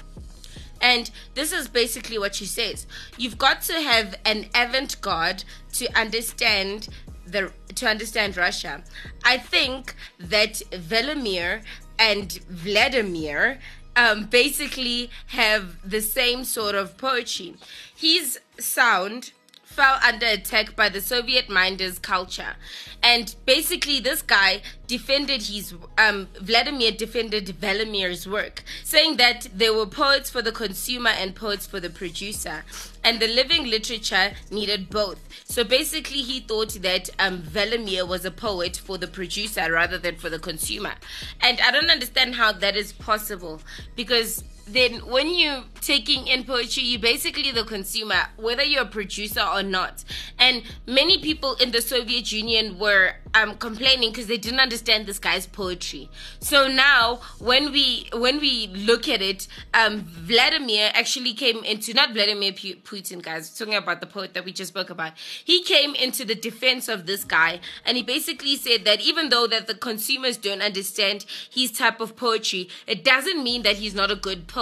And 0.79 1.11
this 1.33 1.51
is 1.51 1.67
basically 1.67 2.17
what 2.17 2.35
she 2.35 2.45
says. 2.45 2.87
You've 3.17 3.37
got 3.37 3.61
to 3.63 3.73
have 3.73 4.15
an 4.23 4.45
avant-garde 4.55 5.43
to 5.73 5.99
understand 5.99 6.87
the 7.25 7.51
to 7.75 7.87
understand 7.87 8.35
Russia. 8.37 8.83
I 9.23 9.37
think 9.37 9.95
that 10.19 10.61
Velimir 10.71 11.63
and 12.01 12.33
Vladimir 12.49 13.59
um, 13.95 14.25
basically 14.25 15.11
have 15.27 15.87
the 15.87 16.01
same 16.01 16.43
sort 16.43 16.73
of 16.73 16.97
poetry. 16.97 17.53
His 17.95 18.39
sound 18.57 19.33
fell 19.71 19.99
under 20.03 20.25
attack 20.25 20.75
by 20.75 20.89
the 20.89 21.01
Soviet 21.01 21.49
minders 21.49 21.97
culture. 21.97 22.55
And 23.01 23.33
basically, 23.45 23.99
this 23.99 24.21
guy 24.21 24.61
defended 24.85 25.43
his, 25.43 25.73
um, 25.97 26.27
Vladimir 26.39 26.91
defended 26.91 27.47
Vladimir's 27.49 28.27
work, 28.27 28.63
saying 28.83 29.17
that 29.17 29.47
there 29.53 29.73
were 29.73 29.85
poets 29.85 30.29
for 30.29 30.41
the 30.41 30.51
consumer 30.51 31.09
and 31.09 31.33
poets 31.33 31.65
for 31.65 31.79
the 31.79 31.89
producer. 31.89 32.63
And 33.03 33.19
the 33.19 33.27
living 33.27 33.65
literature 33.65 34.33
needed 34.51 34.89
both. 34.89 35.19
So 35.45 35.63
basically, 35.63 36.21
he 36.21 36.41
thought 36.41 36.73
that 36.81 37.09
um, 37.17 37.41
Vladimir 37.41 38.05
was 38.05 38.25
a 38.25 38.31
poet 38.31 38.77
for 38.77 38.97
the 38.97 39.07
producer 39.07 39.71
rather 39.71 39.97
than 39.97 40.17
for 40.17 40.29
the 40.29 40.39
consumer. 40.39 40.93
And 41.39 41.59
I 41.61 41.71
don't 41.71 41.89
understand 41.89 42.35
how 42.35 42.51
that 42.51 42.75
is 42.75 42.91
possible 42.91 43.61
because 43.95 44.43
then 44.73 45.05
when 45.05 45.33
you're 45.33 45.63
taking 45.81 46.27
in 46.27 46.43
poetry, 46.43 46.83
you're 46.83 47.01
basically 47.01 47.51
the 47.51 47.63
consumer, 47.63 48.27
whether 48.37 48.63
you're 48.63 48.83
a 48.83 48.85
producer 48.85 49.41
or 49.41 49.63
not. 49.63 50.03
And 50.39 50.63
many 50.85 51.17
people 51.19 51.55
in 51.55 51.71
the 51.71 51.81
Soviet 51.81 52.31
Union 52.31 52.77
were 52.79 53.15
um, 53.33 53.55
complaining 53.57 54.11
because 54.11 54.27
they 54.27 54.37
didn't 54.37 54.59
understand 54.59 55.05
this 55.05 55.19
guy's 55.19 55.47
poetry. 55.47 56.09
So 56.39 56.67
now, 56.67 57.21
when 57.39 57.71
we 57.71 58.09
when 58.13 58.39
we 58.39 58.67
look 58.67 59.07
at 59.07 59.21
it, 59.21 59.47
um, 59.73 60.01
Vladimir 60.01 60.91
actually 60.93 61.33
came 61.33 61.63
into 61.63 61.93
not 61.93 62.13
Vladimir 62.13 62.51
Putin, 62.51 63.21
guys. 63.21 63.57
Talking 63.57 63.75
about 63.75 64.01
the 64.01 64.07
poet 64.07 64.33
that 64.33 64.45
we 64.45 64.51
just 64.51 64.69
spoke 64.69 64.89
about, 64.89 65.13
he 65.43 65.63
came 65.63 65.95
into 65.95 66.25
the 66.25 66.35
defense 66.35 66.87
of 66.87 67.05
this 67.05 67.23
guy, 67.23 67.59
and 67.85 67.97
he 67.97 68.03
basically 68.03 68.55
said 68.55 68.85
that 68.85 69.01
even 69.01 69.29
though 69.29 69.47
that 69.47 69.67
the 69.67 69.75
consumers 69.75 70.37
don't 70.37 70.61
understand 70.61 71.25
his 71.49 71.71
type 71.71 71.99
of 71.99 72.15
poetry, 72.15 72.69
it 72.87 73.03
doesn't 73.03 73.43
mean 73.43 73.63
that 73.63 73.77
he's 73.77 73.95
not 73.95 74.11
a 74.11 74.15
good 74.15 74.47
poet. 74.47 74.60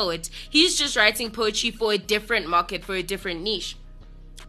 He's 0.49 0.77
just 0.77 0.95
writing 0.95 1.31
poetry 1.31 1.71
for 1.71 1.93
a 1.93 1.97
different 1.97 2.47
market, 2.47 2.83
for 2.83 2.95
a 2.95 3.03
different 3.03 3.41
niche. 3.41 3.75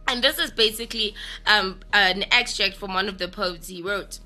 And 0.07 0.23
this 0.23 0.39
is 0.39 0.51
basically 0.51 1.15
um, 1.45 1.79
an 1.93 2.25
extract 2.31 2.75
from 2.75 2.93
one 2.93 3.07
of 3.07 3.17
the 3.17 3.27
poems 3.27 3.67
he 3.67 3.81
wrote. 3.81 4.19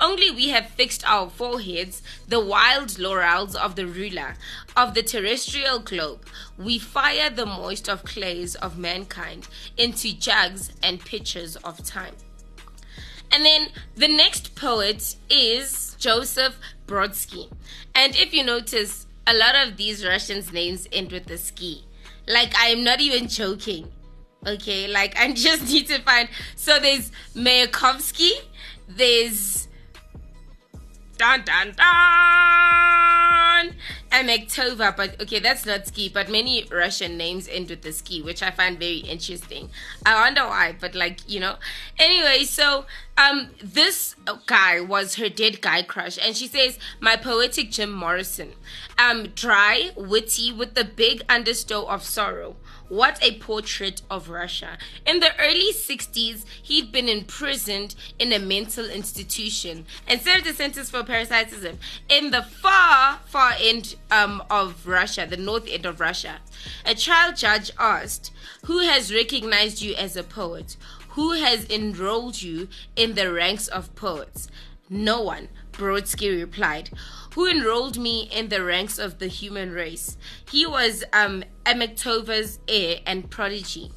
Only 0.00 0.30
we 0.30 0.48
have 0.48 0.70
fixed 0.70 1.04
our 1.06 1.28
foreheads, 1.28 2.02
the 2.26 2.40
wild 2.40 2.98
laurels 2.98 3.54
of 3.54 3.76
the 3.76 3.86
ruler 3.86 4.34
of 4.76 4.94
the 4.94 5.02
terrestrial 5.02 5.78
globe. 5.78 6.24
We 6.56 6.78
fire 6.78 7.28
the 7.30 7.46
moist 7.46 7.88
of 7.88 8.04
clays 8.04 8.54
of 8.54 8.78
mankind 8.78 9.46
into 9.76 10.14
jugs 10.14 10.72
and 10.82 11.00
pitchers 11.00 11.56
of 11.56 11.84
time. 11.84 12.14
And 13.30 13.44
then 13.44 13.68
the 13.94 14.08
next 14.08 14.54
poet 14.54 15.16
is 15.28 15.94
Joseph 15.98 16.58
Brodsky. 16.86 17.50
And 17.94 18.16
if 18.16 18.34
you 18.34 18.42
notice, 18.42 19.06
a 19.30 19.34
lot 19.34 19.54
of 19.54 19.76
these 19.76 20.04
Russians' 20.04 20.52
names 20.52 20.88
end 20.92 21.12
with 21.12 21.30
a 21.30 21.38
ski. 21.38 21.84
Like, 22.26 22.56
I 22.58 22.68
am 22.68 22.82
not 22.82 23.00
even 23.00 23.28
joking. 23.28 23.90
Okay, 24.46 24.88
like, 24.88 25.16
I 25.18 25.32
just 25.32 25.62
need 25.72 25.86
to 25.88 26.00
find. 26.00 26.28
So 26.56 26.78
there's 26.78 27.10
Mayakovsky, 27.34 28.32
there's. 28.88 29.68
Dun 31.16 31.44
dun 31.44 31.74
dun! 31.76 33.19
Amektova, 34.10 34.96
but 34.96 35.20
okay, 35.22 35.38
that's 35.38 35.64
not 35.64 35.86
ski, 35.86 36.08
but 36.08 36.28
many 36.28 36.64
Russian 36.70 37.16
names 37.16 37.48
end 37.48 37.70
with 37.70 37.82
the 37.82 37.92
ski, 37.92 38.20
which 38.20 38.42
I 38.42 38.50
find 38.50 38.78
very 38.78 38.98
interesting. 38.98 39.70
I 40.04 40.14
wonder 40.14 40.42
why, 40.46 40.74
but 40.78 40.94
like, 40.94 41.20
you 41.28 41.40
know. 41.40 41.56
Anyway, 41.98 42.44
so 42.44 42.86
um 43.16 43.50
this 43.62 44.16
guy 44.46 44.80
was 44.80 45.16
her 45.16 45.28
dead 45.28 45.60
guy 45.60 45.82
crush, 45.82 46.18
and 46.18 46.36
she 46.36 46.48
says, 46.48 46.78
My 47.00 47.16
poetic 47.16 47.70
Jim 47.70 47.92
Morrison. 47.92 48.52
Um, 48.98 49.28
dry, 49.28 49.90
witty, 49.96 50.52
with 50.52 50.74
the 50.74 50.84
big 50.84 51.22
understow 51.28 51.86
of 51.86 52.02
sorrow. 52.02 52.56
What 52.90 53.22
a 53.22 53.36
portrait 53.36 54.02
of 54.10 54.30
Russia. 54.30 54.76
In 55.06 55.20
the 55.20 55.30
early 55.38 55.72
60s, 55.72 56.44
he'd 56.60 56.90
been 56.90 57.08
imprisoned 57.08 57.94
in 58.18 58.32
a 58.32 58.40
mental 58.40 58.90
institution 58.90 59.86
and 60.08 60.20
served 60.20 60.48
a 60.48 60.52
sentence 60.52 60.90
for 60.90 61.04
parasitism 61.04 61.78
in 62.08 62.32
the 62.32 62.42
far, 62.42 63.20
far 63.26 63.52
end 63.60 63.94
um, 64.10 64.42
of 64.50 64.88
Russia, 64.88 65.24
the 65.24 65.36
north 65.36 65.68
end 65.68 65.86
of 65.86 66.00
Russia. 66.00 66.40
A 66.84 66.96
trial 66.96 67.32
judge 67.32 67.70
asked, 67.78 68.32
Who 68.64 68.80
has 68.80 69.14
recognized 69.14 69.80
you 69.80 69.94
as 69.94 70.16
a 70.16 70.24
poet? 70.24 70.76
Who 71.10 71.34
has 71.34 71.70
enrolled 71.70 72.42
you 72.42 72.66
in 72.96 73.14
the 73.14 73.32
ranks 73.32 73.68
of 73.68 73.94
poets? 73.94 74.48
No 74.88 75.22
one, 75.22 75.46
Brodsky 75.70 76.36
replied 76.36 76.90
who 77.34 77.46
enrolled 77.46 77.98
me 77.98 78.28
in 78.32 78.48
the 78.48 78.62
ranks 78.64 78.98
of 78.98 79.18
the 79.18 79.28
human 79.28 79.72
race. 79.72 80.16
He 80.50 80.66
was 80.66 81.04
um, 81.12 81.44
Amektova's 81.64 82.58
heir 82.68 83.00
and 83.06 83.30
prodigy. 83.30 83.90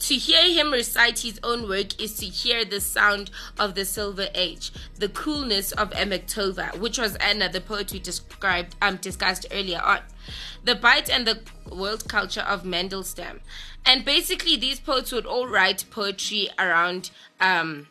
To 0.00 0.14
hear 0.14 0.48
him 0.50 0.72
recite 0.72 1.18
his 1.18 1.38
own 1.42 1.68
work 1.68 2.00
is 2.00 2.14
to 2.16 2.26
hear 2.26 2.64
the 2.64 2.80
sound 2.80 3.30
of 3.58 3.74
the 3.74 3.84
Silver 3.84 4.28
Age, 4.34 4.72
the 4.98 5.10
coolness 5.10 5.72
of 5.72 5.90
Amektova, 5.90 6.78
which 6.78 6.98
was 6.98 7.16
Anna, 7.16 7.50
the 7.50 7.60
poet 7.60 7.92
we 7.92 7.98
described 7.98 8.76
um, 8.80 8.96
discussed 8.96 9.44
earlier 9.52 9.80
on, 9.82 10.00
the 10.64 10.74
bite 10.74 11.10
and 11.10 11.26
the 11.26 11.40
world 11.70 12.08
culture 12.08 12.40
of 12.40 12.62
Mandelstam, 12.62 13.40
and 13.84 14.02
basically 14.02 14.56
these 14.56 14.80
poets 14.80 15.12
would 15.12 15.26
all 15.26 15.46
write 15.46 15.84
poetry 15.90 16.48
around 16.58 17.10
um, 17.38 17.86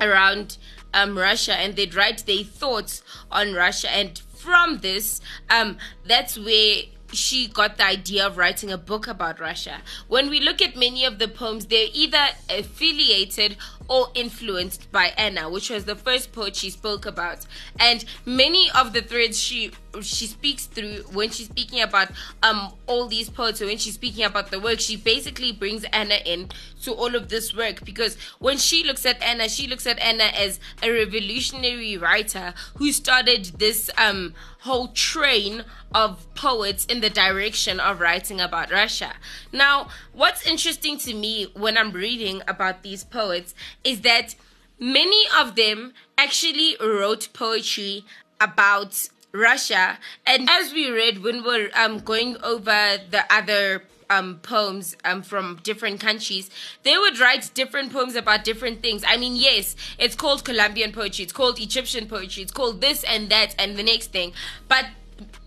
around 0.00 0.58
um, 0.94 1.16
Russia 1.16 1.54
and 1.54 1.76
they'd 1.76 1.94
write 1.94 2.26
their 2.26 2.44
thoughts 2.44 3.02
on 3.30 3.54
Russia. 3.54 3.90
And 3.90 4.18
from 4.34 4.78
this, 4.78 5.20
um, 5.50 5.78
that's 6.06 6.38
where 6.38 6.82
she 7.12 7.46
got 7.46 7.76
the 7.76 7.84
idea 7.84 8.26
of 8.26 8.36
writing 8.36 8.70
a 8.70 8.78
book 8.78 9.06
about 9.06 9.38
Russia. 9.38 9.82
When 10.08 10.30
we 10.30 10.40
look 10.40 10.62
at 10.62 10.76
many 10.76 11.04
of 11.04 11.18
the 11.18 11.28
poems, 11.28 11.66
they're 11.66 11.88
either 11.92 12.28
affiliated 12.48 13.56
or 13.88 14.08
influenced 14.14 14.90
by 14.92 15.12
Anna, 15.16 15.48
which 15.50 15.70
was 15.70 15.84
the 15.84 15.96
first 15.96 16.32
poet 16.32 16.56
she 16.56 16.70
spoke 16.70 17.06
about. 17.06 17.46
And 17.78 18.04
many 18.24 18.70
of 18.74 18.92
the 18.92 19.02
threads 19.02 19.40
she 19.40 19.72
she 20.00 20.26
speaks 20.26 20.64
through 20.64 21.04
when 21.12 21.28
she's 21.28 21.48
speaking 21.48 21.82
about 21.82 22.08
um 22.42 22.72
all 22.86 23.06
these 23.08 23.28
poets 23.28 23.60
or 23.60 23.66
when 23.66 23.76
she's 23.76 23.94
speaking 23.94 24.24
about 24.24 24.50
the 24.50 24.58
work, 24.58 24.80
she 24.80 24.96
basically 24.96 25.52
brings 25.52 25.84
Anna 25.92 26.16
in 26.24 26.48
to 26.82 26.92
all 26.92 27.14
of 27.14 27.28
this 27.28 27.54
work 27.54 27.84
because 27.84 28.16
when 28.38 28.56
she 28.56 28.84
looks 28.84 29.04
at 29.04 29.22
Anna, 29.22 29.48
she 29.48 29.66
looks 29.66 29.86
at 29.86 29.98
Anna 29.98 30.24
as 30.24 30.58
a 30.82 30.90
revolutionary 30.90 31.96
writer 31.96 32.54
who 32.76 32.92
started 32.92 33.44
this 33.58 33.90
um 33.98 34.34
whole 34.60 34.88
train 34.88 35.64
of 35.92 36.32
poets 36.34 36.84
in 36.86 37.00
the 37.00 37.10
direction 37.10 37.80
of 37.80 38.00
writing 38.00 38.40
about 38.40 38.70
Russia. 38.70 39.12
Now, 39.52 39.88
what's 40.12 40.46
interesting 40.46 40.98
to 40.98 41.14
me 41.14 41.48
when 41.54 41.76
I'm 41.76 41.90
reading 41.90 42.42
about 42.46 42.82
these 42.82 43.02
poets 43.02 43.54
is 43.84 44.02
that 44.02 44.34
many 44.78 45.24
of 45.38 45.54
them 45.56 45.92
actually 46.18 46.76
wrote 46.80 47.28
poetry 47.32 48.04
about 48.40 49.08
Russia. 49.32 49.98
And 50.26 50.48
as 50.50 50.72
we 50.72 50.90
read 50.90 51.22
when 51.22 51.42
we're 51.44 51.70
um, 51.74 52.00
going 52.00 52.36
over 52.42 52.98
the 53.10 53.24
other 53.30 53.84
um, 54.10 54.40
poems 54.42 54.96
um, 55.04 55.22
from 55.22 55.60
different 55.62 56.00
countries, 56.00 56.50
they 56.82 56.98
would 56.98 57.18
write 57.18 57.50
different 57.54 57.92
poems 57.92 58.14
about 58.14 58.44
different 58.44 58.82
things. 58.82 59.02
I 59.06 59.16
mean, 59.16 59.36
yes, 59.36 59.74
it's 59.98 60.14
called 60.14 60.44
Colombian 60.44 60.92
poetry, 60.92 61.24
it's 61.24 61.32
called 61.32 61.58
Egyptian 61.58 62.06
poetry, 62.06 62.42
it's 62.42 62.52
called 62.52 62.80
this 62.80 63.04
and 63.04 63.30
that 63.30 63.54
and 63.58 63.76
the 63.76 63.82
next 63.82 64.12
thing. 64.12 64.32
But 64.68 64.86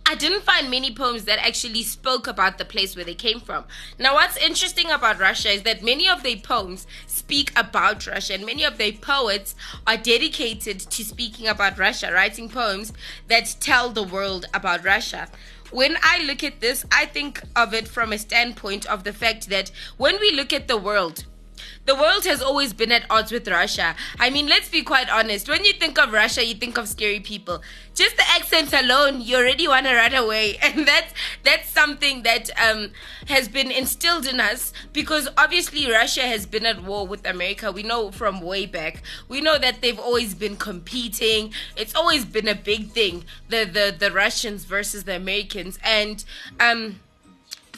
I 0.07 0.13
didn't 0.13 0.43
find 0.43 0.69
many 0.69 0.93
poems 0.93 1.25
that 1.25 1.39
actually 1.39 1.81
spoke 1.81 2.27
about 2.27 2.59
the 2.59 2.65
place 2.65 2.95
where 2.95 3.03
they 3.03 3.15
came 3.15 3.39
from. 3.39 3.65
Now, 3.97 4.13
what's 4.13 4.37
interesting 4.37 4.91
about 4.91 5.19
Russia 5.19 5.49
is 5.49 5.63
that 5.63 5.83
many 5.83 6.07
of 6.07 6.21
their 6.21 6.37
poems 6.37 6.85
speak 7.07 7.51
about 7.55 8.05
Russia, 8.05 8.35
and 8.35 8.45
many 8.45 8.63
of 8.63 8.77
their 8.77 8.91
poets 8.93 9.55
are 9.87 9.97
dedicated 9.97 10.79
to 10.79 11.03
speaking 11.03 11.47
about 11.47 11.79
Russia, 11.79 12.11
writing 12.13 12.49
poems 12.49 12.93
that 13.29 13.55
tell 13.59 13.89
the 13.89 14.03
world 14.03 14.45
about 14.53 14.85
Russia. 14.85 15.27
When 15.71 15.97
I 16.03 16.23
look 16.23 16.43
at 16.43 16.61
this, 16.61 16.85
I 16.91 17.07
think 17.07 17.41
of 17.55 17.73
it 17.73 17.87
from 17.87 18.13
a 18.13 18.19
standpoint 18.19 18.85
of 18.85 19.03
the 19.03 19.13
fact 19.13 19.49
that 19.49 19.71
when 19.97 20.19
we 20.19 20.31
look 20.31 20.53
at 20.53 20.67
the 20.67 20.77
world, 20.77 21.25
the 21.86 21.95
world 21.95 22.26
has 22.26 22.41
always 22.41 22.74
been 22.74 22.91
at 22.91 23.06
odds 23.10 23.32
with 23.32 23.48
Russia. 23.48 23.95
I 24.19 24.30
mean, 24.30 24.48
let's 24.48 24.69
be 24.69 24.82
quite 24.82 25.10
honest. 25.10 25.48
When 25.48 25.63
you 25.63 25.74
think 25.74 26.00
of 26.00 26.12
Russia, 26.12 26.43
you 26.43 26.56
think 26.56 26.78
of 26.78 26.88
scary 26.88 27.19
people. 27.19 27.62
Just 27.93 28.17
the 28.17 28.24
accent 28.30 28.74
alone, 28.74 29.21
you 29.21 29.38
already 29.38 29.67
want 29.67 29.86
to 29.86 29.95
run 29.95 30.13
away, 30.13 30.58
and 30.62 30.88
that's 30.88 31.13
that's 31.43 31.69
something 31.69 32.24
that 32.24 32.50
um, 32.60 32.91
has 33.28 33.48
been 33.48 33.71
instilled 33.71 34.26
in 34.26 34.39
us 34.39 34.74
because 34.93 35.30
obviously 35.38 35.89
Russia 35.89 36.21
has 36.21 36.45
been 36.45 36.65
at 36.65 36.84
war 36.84 37.08
with 37.08 37.26
America. 37.26 37.71
We 37.71 37.84
know 37.84 38.12
from 38.12 38.41
way 38.41 38.65
back. 38.65 39.04
We 39.30 39.41
know 39.41 39.58
that 39.58 39.82
they've 39.82 40.00
always 40.00 40.34
been 40.34 40.58
competing. 40.58 41.54
It's 41.78 41.95
always 41.95 42.26
been 42.26 42.48
a 42.48 42.56
big 42.56 42.91
thing. 42.91 43.26
The 43.50 43.63
the 43.65 43.95
the 43.98 44.12
Russians 44.12 44.65
versus 44.65 45.04
the 45.04 45.15
Americans, 45.15 45.80
and 45.84 46.24
um 46.60 47.00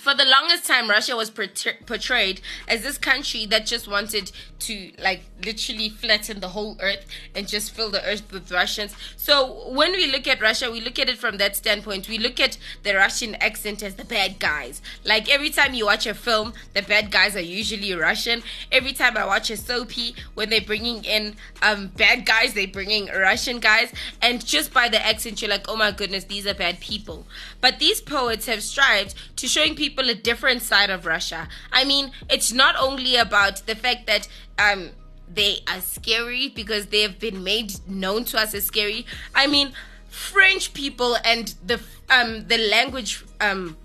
for 0.08 0.14
the 0.14 0.24
longest 0.24 0.66
time 0.66 0.90
russia 0.90 1.18
was 1.18 1.30
portrayed 1.30 2.40
as 2.70 2.82
this 2.82 2.98
country 2.98 3.46
that 3.46 3.66
just 3.66 3.90
wanted 3.90 4.32
to 4.60 4.92
like 5.00 5.22
literally 5.44 5.90
flatten 5.90 6.40
the 6.40 6.50
whole 6.50 6.78
earth 6.82 7.06
and 7.36 7.48
just 7.48 7.72
fill 7.72 7.92
the 7.92 8.04
earth 8.06 8.32
with 8.32 8.52
russians. 8.52 8.96
So 9.16 9.70
when 9.70 9.92
we 9.92 10.12
look 10.12 10.28
at 10.28 10.42
russia 10.42 10.72
we 10.72 10.82
look 10.82 10.98
at 11.00 11.10
it 11.10 11.18
from 11.18 11.38
that 11.38 11.56
standpoint. 11.56 12.10
We 12.10 12.18
look 12.18 12.40
at 12.40 12.58
the 12.84 12.96
russian 12.96 13.36
accent 13.36 13.84
as 13.84 13.96
the 13.96 14.06
bad 14.06 14.40
guys. 14.40 14.82
Like 15.04 15.30
every 15.30 15.50
time 15.50 15.74
you 15.74 15.86
watch 15.86 16.06
a 16.08 16.14
film 16.14 16.54
the 16.74 16.82
bad 16.82 17.12
guys 17.12 17.36
are 17.36 17.42
usually 17.42 17.94
russian. 17.94 18.44
Every 18.72 18.94
time 18.94 19.18
i 19.18 19.26
watch 19.26 19.50
a 19.50 19.58
soapy 19.58 20.16
when 20.34 20.50
they're 20.50 20.62
bringing 20.62 21.04
in 21.04 21.36
um 21.62 21.88
bad 21.88 22.26
guys 22.26 22.54
they're 22.54 22.68
bringing 22.68 23.08
russian 23.08 23.60
guys. 23.60 23.92
And 24.22 24.44
just 24.46 24.74
by 24.74 24.90
the 24.90 25.06
accent 25.06 25.42
you're 25.42 25.52
like 25.52 25.66
oh 25.70 25.76
my 25.76 25.92
goodness 25.92 26.24
these 26.26 26.48
are 26.48 26.54
bad 26.56 26.80
people. 26.80 27.28
But 27.62 27.80
these 27.80 28.02
poets 28.02 28.48
have 28.48 28.64
strived 28.64 29.14
to 29.38 29.48
showing 29.48 29.76
people 29.76 29.97
a 30.06 30.16
different 30.16 30.62
side 30.62 30.90
of 30.90 31.06
Russia. 31.06 31.48
I 31.72 31.84
mean, 31.84 32.12
it's 32.30 32.52
not 32.52 32.76
only 32.80 33.16
about 33.16 33.66
the 33.66 33.76
fact 33.76 34.08
that 34.08 34.28
um 34.60 34.92
they 35.34 35.60
are 35.68 35.82
scary 35.82 36.50
because 36.50 36.88
they 36.88 37.02
have 37.02 37.20
been 37.20 37.44
made 37.44 37.74
known 37.88 38.24
to 38.26 38.40
us 38.40 38.54
as 38.54 38.66
scary. 38.66 39.06
I 39.36 39.48
mean, 39.48 39.74
French 40.10 40.74
people 40.74 41.18
and 41.26 41.54
the 41.66 41.80
um 42.10 42.48
the 42.48 42.58
language 42.58 43.24
um 43.42 43.78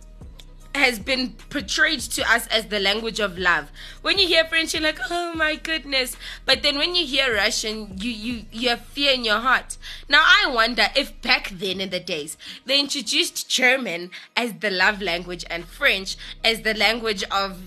has 0.74 0.98
been 0.98 1.34
portrayed 1.50 2.00
to 2.00 2.22
us 2.30 2.46
as 2.48 2.66
the 2.66 2.80
language 2.80 3.20
of 3.20 3.38
love. 3.38 3.70
When 4.00 4.18
you 4.18 4.26
hear 4.26 4.44
French, 4.44 4.74
you're 4.74 4.82
like, 4.82 4.98
oh 5.10 5.34
my 5.34 5.56
goodness. 5.56 6.16
But 6.44 6.62
then 6.62 6.78
when 6.78 6.94
you 6.94 7.06
hear 7.06 7.34
Russian, 7.34 7.98
you 7.98 8.10
you 8.10 8.44
you 8.52 8.68
have 8.70 8.80
fear 8.80 9.12
in 9.12 9.24
your 9.24 9.38
heart. 9.40 9.76
Now 10.08 10.22
I 10.24 10.50
wonder 10.50 10.88
if 10.96 11.20
back 11.22 11.50
then 11.50 11.80
in 11.80 11.90
the 11.90 12.00
days 12.00 12.36
they 12.64 12.80
introduced 12.80 13.48
German 13.48 14.10
as 14.36 14.54
the 14.54 14.70
love 14.70 15.02
language 15.02 15.44
and 15.50 15.64
French 15.64 16.16
as 16.44 16.62
the 16.62 16.74
language 16.74 17.24
of 17.30 17.58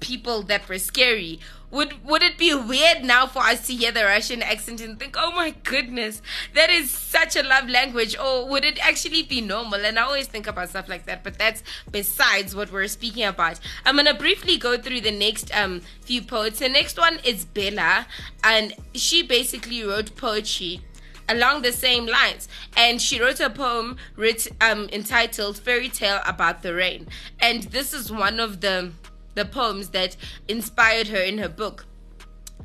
people 0.00 0.42
that 0.42 0.68
were 0.68 0.78
scary. 0.78 1.40
Would 1.70 2.02
would 2.02 2.22
it 2.22 2.38
be 2.38 2.54
weird 2.54 3.04
now 3.04 3.26
for 3.26 3.40
us 3.40 3.66
to 3.66 3.74
hear 3.74 3.92
the 3.92 4.04
Russian 4.04 4.42
accent 4.42 4.80
and 4.80 4.98
think, 4.98 5.16
oh 5.18 5.32
my 5.32 5.50
goodness, 5.64 6.22
that 6.54 6.70
is 6.70 6.90
such 6.90 7.36
a 7.36 7.42
love 7.42 7.68
language? 7.68 8.16
Or 8.18 8.48
would 8.48 8.64
it 8.64 8.78
actually 8.84 9.22
be 9.22 9.42
normal? 9.42 9.84
And 9.84 9.98
I 9.98 10.02
always 10.02 10.28
think 10.28 10.46
about 10.46 10.70
stuff 10.70 10.88
like 10.88 11.04
that, 11.04 11.22
but 11.22 11.38
that's 11.38 11.62
besides 11.90 12.56
what 12.56 12.72
we're 12.72 12.88
speaking 12.88 13.24
about. 13.24 13.60
I'm 13.84 13.96
gonna 13.96 14.14
briefly 14.14 14.56
go 14.56 14.78
through 14.78 15.02
the 15.02 15.10
next 15.10 15.54
um 15.54 15.82
few 16.00 16.22
poets. 16.22 16.60
The 16.60 16.70
next 16.70 16.98
one 16.98 17.18
is 17.22 17.44
Bella, 17.44 18.06
and 18.42 18.72
she 18.94 19.22
basically 19.22 19.82
wrote 19.84 20.16
poetry 20.16 20.80
along 21.28 21.62
the 21.62 21.72
same 21.72 22.06
lines 22.06 22.48
and 22.76 23.00
she 23.00 23.20
wrote 23.20 23.40
a 23.40 23.50
poem 23.50 23.96
writ, 24.16 24.48
um, 24.60 24.88
entitled 24.92 25.58
fairy 25.58 25.88
tale 25.88 26.20
about 26.26 26.62
the 26.62 26.74
rain 26.74 27.06
and 27.40 27.64
this 27.64 27.92
is 27.92 28.10
one 28.10 28.40
of 28.40 28.60
the 28.60 28.90
the 29.38 29.44
poems 29.44 29.90
that 29.90 30.16
inspired 30.48 31.08
her 31.08 31.22
in 31.30 31.38
her 31.38 31.48
book 31.48 31.86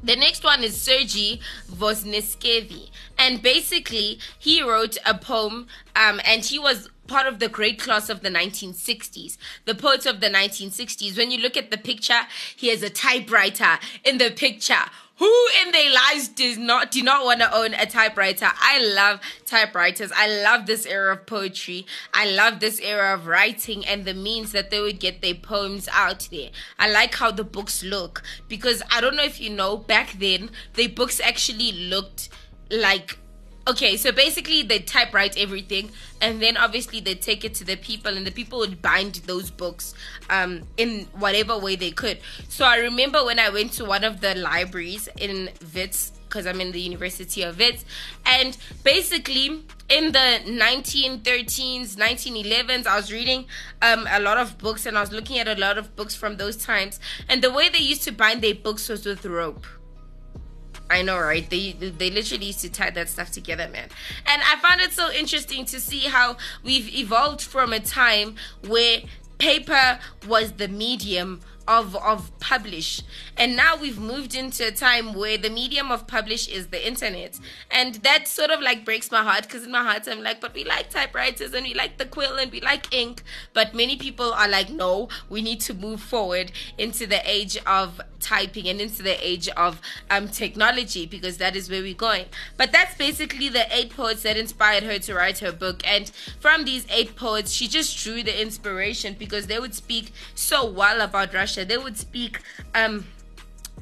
the 0.04 0.18
next 0.18 0.44
one 0.44 0.64
is 0.64 0.80
Sergei 0.80 1.40
Voznesensky. 1.72 2.90
And 3.18 3.42
basically, 3.42 4.20
he 4.38 4.62
wrote 4.62 4.98
a 5.06 5.18
poem, 5.18 5.68
um, 5.96 6.20
and 6.26 6.44
he 6.44 6.60
was 6.60 6.90
part 7.08 7.26
of 7.26 7.40
the 7.40 7.48
great 7.48 7.80
class 7.80 8.10
of 8.10 8.22
the 8.22 8.30
1960s, 8.30 9.38
the 9.66 9.76
poets 9.76 10.06
of 10.06 10.20
the 10.20 10.30
1960s. 10.30 11.18
When 11.18 11.32
you 11.32 11.40
look 11.40 11.56
at 11.56 11.72
the 11.72 11.78
picture, 11.78 12.22
he 12.56 12.68
has 12.68 12.84
a 12.84 12.90
typewriter 12.90 13.80
in 14.04 14.18
the 14.18 14.32
picture. 14.32 14.86
Who 15.17 15.32
in 15.63 15.71
their 15.71 15.91
lives 15.93 16.28
does 16.28 16.58
not 16.58 16.89
do 16.89 17.04
not 17.04 17.23
want 17.23 17.39
to 17.41 17.56
own 17.56 17.73
a 17.76 17.86
typewriter? 17.86 18.49
I 18.52 18.84
love 18.84 19.19
typewriters. 19.45 20.12
I 20.15 20.28
love 20.41 20.65
this 20.65 20.86
era 20.88 21.13
of 21.13 21.28
poetry. 21.28 21.86
I 22.13 22.30
love 22.30 22.60
this 22.60 22.80
era 22.80 23.13
of 23.13 23.28
writing 23.28 23.86
and 23.86 24.06
the 24.06 24.15
means 24.15 24.52
that 24.54 24.71
they 24.71 24.82
would 24.82 24.99
get 24.99 25.21
their 25.21 25.36
poems 25.36 25.88
out 25.91 26.28
there. 26.32 26.49
I 26.80 26.89
like 26.89 27.13
how 27.15 27.30
the 27.30 27.43
books 27.43 27.84
look 27.84 28.23
because 28.47 28.82
I 28.91 29.02
don't 29.02 29.15
know 29.15 29.23
if 29.23 29.39
you 29.39 29.52
know 29.52 29.78
back 29.78 30.13
then 30.17 30.49
the 30.73 30.88
books 30.88 31.19
actually 31.19 31.71
looked 31.71 32.30
like 32.71 33.19
okay 33.67 33.95
so 33.95 34.12
basically 34.12 34.62
they 34.62 34.80
typewrite 34.80 35.38
everything 35.38 35.89
and 36.21 36.41
then 36.41 36.58
obviously 36.58 36.99
they 36.99 37.15
take 37.15 37.45
it 37.45 37.54
to 37.54 37.63
the 37.63 37.78
people 37.78 38.15
and 38.15 38.28
the 38.28 38.32
people 38.32 38.60
would 38.60 38.82
bind 38.82 39.15
those 39.26 39.49
books 39.49 39.93
um, 40.30 40.63
in 40.78 41.08
whatever 41.17 41.58
way 41.58 41.76
they 41.76 41.91
could. 41.91 42.19
So 42.49 42.65
i 42.65 42.78
remember 42.78 43.23
when 43.23 43.39
i 43.39 43.49
went 43.49 43.71
to 43.73 43.86
one 43.86 44.04
of 44.04 44.21
the 44.21 44.36
libraries 44.36 45.08
in 45.17 45.49
wits 45.73 46.12
because 46.23 46.47
i'm 46.47 46.60
in 46.60 46.71
the 46.71 46.82
university 46.82 47.43
of 47.43 47.60
wits 47.60 47.86
and 48.26 48.58
basically 48.84 49.63
in 49.89 50.12
the 50.12 50.39
1913s 50.45 51.95
1911s 51.95 52.88
i 52.88 52.95
was 52.95 53.12
reading 53.13 53.45
um, 53.84 54.08
a 54.10 54.19
lot 54.19 54.38
of 54.38 54.58
books 54.58 54.88
and 54.88 54.97
i 54.97 55.02
was 55.02 55.12
looking 55.12 55.38
at 55.38 55.47
a 55.47 55.56
lot 55.56 55.78
of 55.78 55.95
books 55.95 56.15
from 56.15 56.38
those 56.38 56.58
times 56.58 56.99
and 57.30 57.43
the 57.43 57.52
way 57.52 57.69
they 57.69 57.78
used 57.78 58.02
to 58.04 58.12
bind 58.12 58.41
their 58.41 58.56
books 58.56 58.89
was 58.89 59.06
with 59.06 59.23
rope 59.26 59.65
I 60.94 61.02
know, 61.02 61.18
right? 61.18 61.50
They 61.50 61.72
they 61.74 62.10
literally 62.10 62.46
used 62.46 62.60
to 62.62 62.70
tie 62.70 62.92
that 62.92 63.10
stuff 63.10 63.32
together, 63.32 63.68
man. 63.68 63.90
And 64.26 64.42
I 64.44 64.58
found 64.58 64.80
it 64.80 64.92
so 64.92 65.12
interesting 65.12 65.66
to 65.66 65.80
see 65.80 66.02
how 66.02 66.38
we've 66.64 66.94
evolved 66.94 67.42
from 67.42 67.74
a 67.74 67.80
time 67.80 68.36
where 68.68 69.00
paper 69.40 70.00
was 70.28 70.54
the 70.54 70.68
medium 70.68 71.42
of 71.67 71.95
of 71.95 72.38
publish. 72.39 73.02
And 73.38 73.56
now 73.56 73.76
we've 73.76 73.99
moved 73.99 74.36
into 74.36 74.67
a 74.67 74.71
time 74.71 75.13
where 75.13 75.38
the 75.38 75.49
medium 75.49 75.91
of 75.91 76.08
publish 76.08 76.47
is 76.47 76.67
the 76.67 76.86
internet. 76.86 77.39
And 77.71 77.95
that 77.95 78.28
sort 78.28 78.52
of 78.52 78.62
like 78.62 78.86
breaks 78.86 79.12
my 79.12 79.23
heart 79.23 79.43
because 79.43 79.63
in 79.63 79.71
my 79.71 79.84
heart 79.84 80.08
i'm 80.08 80.21
like 80.21 80.41
but 80.41 80.54
we 80.54 80.63
like 80.63 80.89
typewriters 80.89 81.54
and 81.54 81.65
we 81.65 81.73
like 81.73 81.97
the 81.97 82.06
quill 82.06 82.38
and 82.38 82.52
we 82.52 82.62
like 82.62 82.93
ink. 82.93 83.23
But 83.54 83.73
many 83.73 83.97
people 83.97 84.34
are 84.34 84.47
like 84.47 84.69
no 84.69 85.10
we 85.30 85.41
need 85.41 85.62
to 85.62 85.73
move 85.73 86.02
forward 86.02 86.52
into 86.78 87.08
the 87.08 87.21
age 87.30 87.58
of 87.65 88.02
typing 88.19 88.67
and 88.69 88.80
into 88.80 89.04
the 89.04 89.26
age 89.26 89.49
of 89.49 89.82
um 90.10 90.28
technology 90.28 91.06
because 91.06 91.38
that 91.38 91.56
is 91.56 91.69
where 91.69 91.82
we're 91.82 91.93
going. 91.93 92.26
But 92.58 92.71
that's 92.71 92.95
basically 92.95 93.49
the 93.49 93.65
eight 93.76 93.95
poets 93.95 94.23
that 94.23 94.38
inspired 94.38 94.84
her 94.84 94.99
to 94.99 95.13
write 95.13 95.39
her 95.39 95.52
book. 95.52 95.82
And 95.86 96.10
from 96.39 96.65
these 96.65 96.86
eight 96.89 97.15
poets 97.15 97.52
she 97.52 97.67
just 97.67 97.97
drew 98.04 98.23
the 98.23 98.41
inspiration 98.41 99.15
because 99.17 99.47
they 99.47 99.60
would 99.60 99.73
speak 99.73 100.12
so 100.36 100.65
well 100.69 101.02
about 101.02 101.32
russia 101.54 101.66
they 101.66 101.78
would 101.78 101.98
speak 101.98 102.39
um 102.76 103.06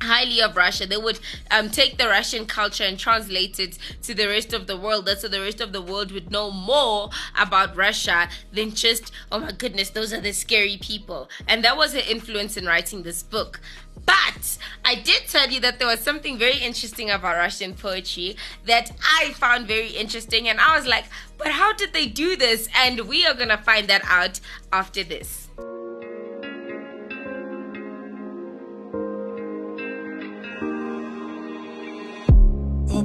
highly 0.01 0.41
of 0.41 0.57
Russia. 0.57 0.85
They 0.85 0.97
would 0.97 1.19
um, 1.51 1.69
take 1.69 1.97
the 1.97 2.07
Russian 2.07 2.45
culture 2.45 2.83
and 2.83 2.97
translate 2.97 3.59
it 3.59 3.77
to 4.03 4.13
the 4.13 4.27
rest 4.27 4.53
of 4.53 4.67
the 4.67 4.77
world. 4.77 5.05
That's 5.05 5.21
so 5.21 5.27
the 5.27 5.41
rest 5.41 5.61
of 5.61 5.73
the 5.73 5.81
world 5.81 6.11
would 6.11 6.31
know 6.31 6.51
more 6.51 7.09
about 7.39 7.75
Russia 7.75 8.27
than 8.51 8.71
just, 8.73 9.11
oh 9.31 9.39
my 9.39 9.51
goodness, 9.51 9.91
those 9.91 10.11
are 10.11 10.21
the 10.21 10.31
scary 10.31 10.77
people. 10.81 11.29
And 11.47 11.63
that 11.63 11.77
was 11.77 11.93
her 11.93 12.01
influence 12.09 12.57
in 12.57 12.65
writing 12.65 13.03
this 13.03 13.21
book. 13.23 13.61
But 14.05 14.57
I 14.83 14.95
did 14.95 15.27
tell 15.27 15.49
you 15.49 15.59
that 15.59 15.77
there 15.77 15.87
was 15.87 15.99
something 15.99 16.37
very 16.37 16.57
interesting 16.57 17.11
about 17.11 17.35
Russian 17.35 17.75
poetry 17.75 18.35
that 18.65 18.91
I 19.03 19.33
found 19.33 19.67
very 19.67 19.89
interesting. 19.89 20.49
And 20.49 20.59
I 20.59 20.75
was 20.75 20.87
like, 20.87 21.05
but 21.37 21.49
how 21.49 21.73
did 21.73 21.93
they 21.93 22.07
do 22.07 22.35
this? 22.35 22.67
And 22.75 23.01
we 23.01 23.25
are 23.27 23.35
going 23.35 23.49
to 23.49 23.57
find 23.57 23.87
that 23.89 24.01
out 24.05 24.39
after 24.73 25.03
this. 25.03 25.49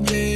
Oblivion. 0.09 0.36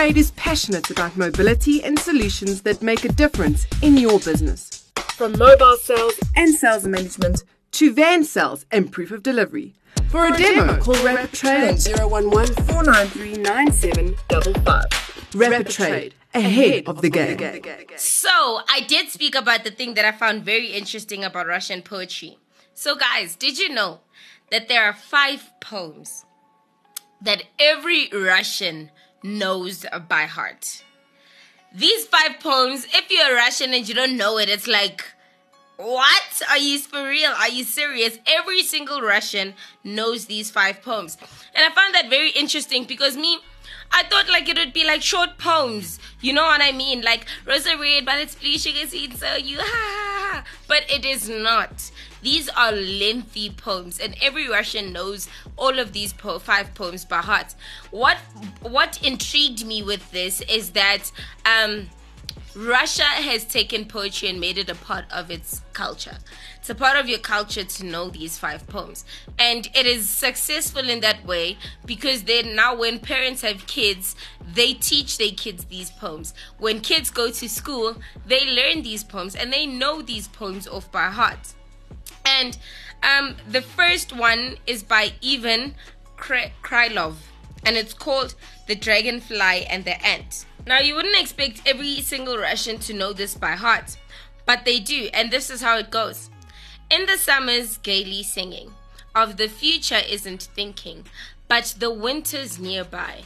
Trade 0.00 0.16
is 0.16 0.30
passionate 0.30 0.88
about 0.90 1.14
mobility 1.18 1.84
and 1.84 1.98
solutions 1.98 2.62
that 2.62 2.80
make 2.80 3.04
a 3.04 3.12
difference 3.12 3.66
in 3.82 3.98
your 3.98 4.18
business. 4.18 4.90
From 5.14 5.36
mobile 5.36 5.76
sales 5.76 6.18
and 6.34 6.54
sales 6.54 6.86
management 6.86 7.44
to 7.72 7.92
van 7.92 8.24
sales 8.24 8.64
and 8.70 8.90
proof 8.90 9.10
of 9.10 9.22
delivery. 9.22 9.74
For 10.08 10.24
a 10.24 10.34
demo, 10.34 10.78
call 10.78 10.94
Rapid 11.04 11.32
Trade 11.34 12.00
on 12.00 12.24
011 12.24 12.54
493 12.64 13.42
9755. 13.42 15.34
Rapid 15.34 15.68
Trade, 15.68 16.14
ahead 16.32 16.84
of 16.86 17.02
the 17.02 17.10
game. 17.10 17.58
So, 17.96 18.62
I 18.70 18.80
did 18.80 19.10
speak 19.10 19.34
about 19.34 19.64
the 19.64 19.70
thing 19.70 19.92
that 19.96 20.06
I 20.06 20.12
found 20.12 20.46
very 20.46 20.68
interesting 20.68 21.24
about 21.24 21.46
Russian 21.46 21.82
poetry. 21.82 22.38
So, 22.72 22.96
guys, 22.96 23.36
did 23.36 23.58
you 23.58 23.68
know 23.68 24.00
that 24.50 24.66
there 24.66 24.82
are 24.82 24.94
five 24.94 25.50
poems 25.60 26.24
that 27.20 27.42
every 27.58 28.08
Russian 28.10 28.90
knows 29.22 29.84
by 30.08 30.22
heart? 30.22 30.84
These 31.72 32.06
five 32.06 32.40
poems, 32.40 32.86
if 32.92 33.10
you're 33.10 33.34
Russian 33.34 33.72
and 33.72 33.88
you 33.88 33.94
don't 33.94 34.16
know 34.16 34.38
it, 34.38 34.48
it's 34.48 34.66
like, 34.66 35.04
what? 35.76 36.42
Are 36.50 36.58
you 36.58 36.78
for 36.78 37.06
real? 37.06 37.30
Are 37.30 37.48
you 37.48 37.64
serious? 37.64 38.18
Every 38.26 38.62
single 38.62 39.00
Russian 39.00 39.54
knows 39.82 40.26
these 40.26 40.50
five 40.50 40.82
poems. 40.82 41.16
And 41.54 41.64
I 41.64 41.74
found 41.74 41.94
that 41.94 42.10
very 42.10 42.30
interesting 42.30 42.84
because 42.84 43.16
me, 43.16 43.38
I 43.92 44.02
thought 44.04 44.28
like 44.28 44.48
it 44.48 44.58
would 44.58 44.72
be 44.72 44.84
like 44.84 45.02
short 45.02 45.38
poems. 45.38 45.98
You 46.20 46.32
know 46.32 46.42
what 46.42 46.60
I 46.60 46.72
mean? 46.72 47.02
Like 47.02 47.26
Rosa 47.46 47.76
Red, 47.78 48.04
but 48.04 48.18
it's 48.18 48.34
blue 48.34 48.58
sugar 48.58 48.86
seed, 48.86 49.16
so 49.16 49.36
you 49.36 49.58
ha 49.58 49.64
ha 49.64 50.32
ha. 50.32 50.44
But 50.68 50.90
it 50.90 51.04
is 51.04 51.28
not. 51.28 51.90
These 52.22 52.48
are 52.50 52.72
lengthy 52.72 53.50
poems, 53.50 53.98
and 53.98 54.14
every 54.20 54.48
Russian 54.48 54.92
knows 54.92 55.28
all 55.56 55.78
of 55.78 55.92
these 55.92 56.12
po- 56.12 56.38
five 56.38 56.74
poems 56.74 57.04
by 57.04 57.18
heart. 57.18 57.54
What 57.90 58.18
what 58.62 59.02
intrigued 59.02 59.66
me 59.66 59.82
with 59.82 60.10
this 60.10 60.40
is 60.42 60.70
that 60.70 61.10
um 61.44 61.88
Russia 62.56 63.04
has 63.04 63.44
taken 63.44 63.84
poetry 63.84 64.28
and 64.28 64.40
made 64.40 64.58
it 64.58 64.68
a 64.68 64.74
part 64.74 65.04
of 65.12 65.30
its 65.30 65.62
culture. 65.72 66.18
It's 66.56 66.68
a 66.68 66.74
part 66.74 66.96
of 66.96 67.08
your 67.08 67.20
culture 67.20 67.62
to 67.62 67.86
know 67.86 68.10
these 68.10 68.38
five 68.38 68.66
poems. 68.66 69.04
And 69.38 69.68
it 69.72 69.86
is 69.86 70.08
successful 70.08 70.88
in 70.88 71.00
that 71.00 71.24
way 71.24 71.58
because 71.86 72.24
then 72.24 72.56
now 72.56 72.74
when 72.74 72.98
parents 72.98 73.42
have 73.42 73.68
kids, 73.68 74.16
they 74.52 74.74
teach 74.74 75.16
their 75.16 75.30
kids 75.30 75.66
these 75.66 75.92
poems. 75.92 76.34
When 76.58 76.80
kids 76.80 77.08
go 77.10 77.30
to 77.30 77.48
school, 77.48 77.96
they 78.26 78.44
learn 78.46 78.82
these 78.82 79.04
poems 79.04 79.36
and 79.36 79.52
they 79.52 79.64
know 79.64 80.02
these 80.02 80.26
poems 80.26 80.66
off 80.66 80.90
by 80.90 81.06
heart. 81.06 81.54
And 82.24 82.56
um, 83.02 83.36
the 83.48 83.62
first 83.62 84.14
one 84.14 84.56
is 84.66 84.82
by 84.82 85.12
Ivan 85.24 85.74
Krylov, 86.16 87.14
and 87.64 87.76
it's 87.76 87.94
called 87.94 88.34
The 88.66 88.74
Dragonfly 88.74 89.66
and 89.66 89.84
the 89.84 90.04
Ant. 90.04 90.44
Now, 90.66 90.78
you 90.78 90.94
wouldn't 90.94 91.18
expect 91.18 91.62
every 91.66 92.00
single 92.00 92.36
Russian 92.36 92.78
to 92.80 92.92
know 92.92 93.12
this 93.12 93.34
by 93.34 93.52
heart, 93.52 93.96
but 94.44 94.64
they 94.64 94.78
do, 94.78 95.08
and 95.14 95.30
this 95.30 95.48
is 95.50 95.62
how 95.62 95.78
it 95.78 95.90
goes. 95.90 96.28
In 96.90 97.06
the 97.06 97.16
summers, 97.16 97.78
gaily 97.78 98.22
singing, 98.22 98.72
of 99.14 99.36
the 99.36 99.48
future 99.48 100.00
isn't 100.08 100.42
thinking, 100.54 101.06
but 101.48 101.74
the 101.78 101.92
winter's 101.92 102.58
nearby. 102.58 103.22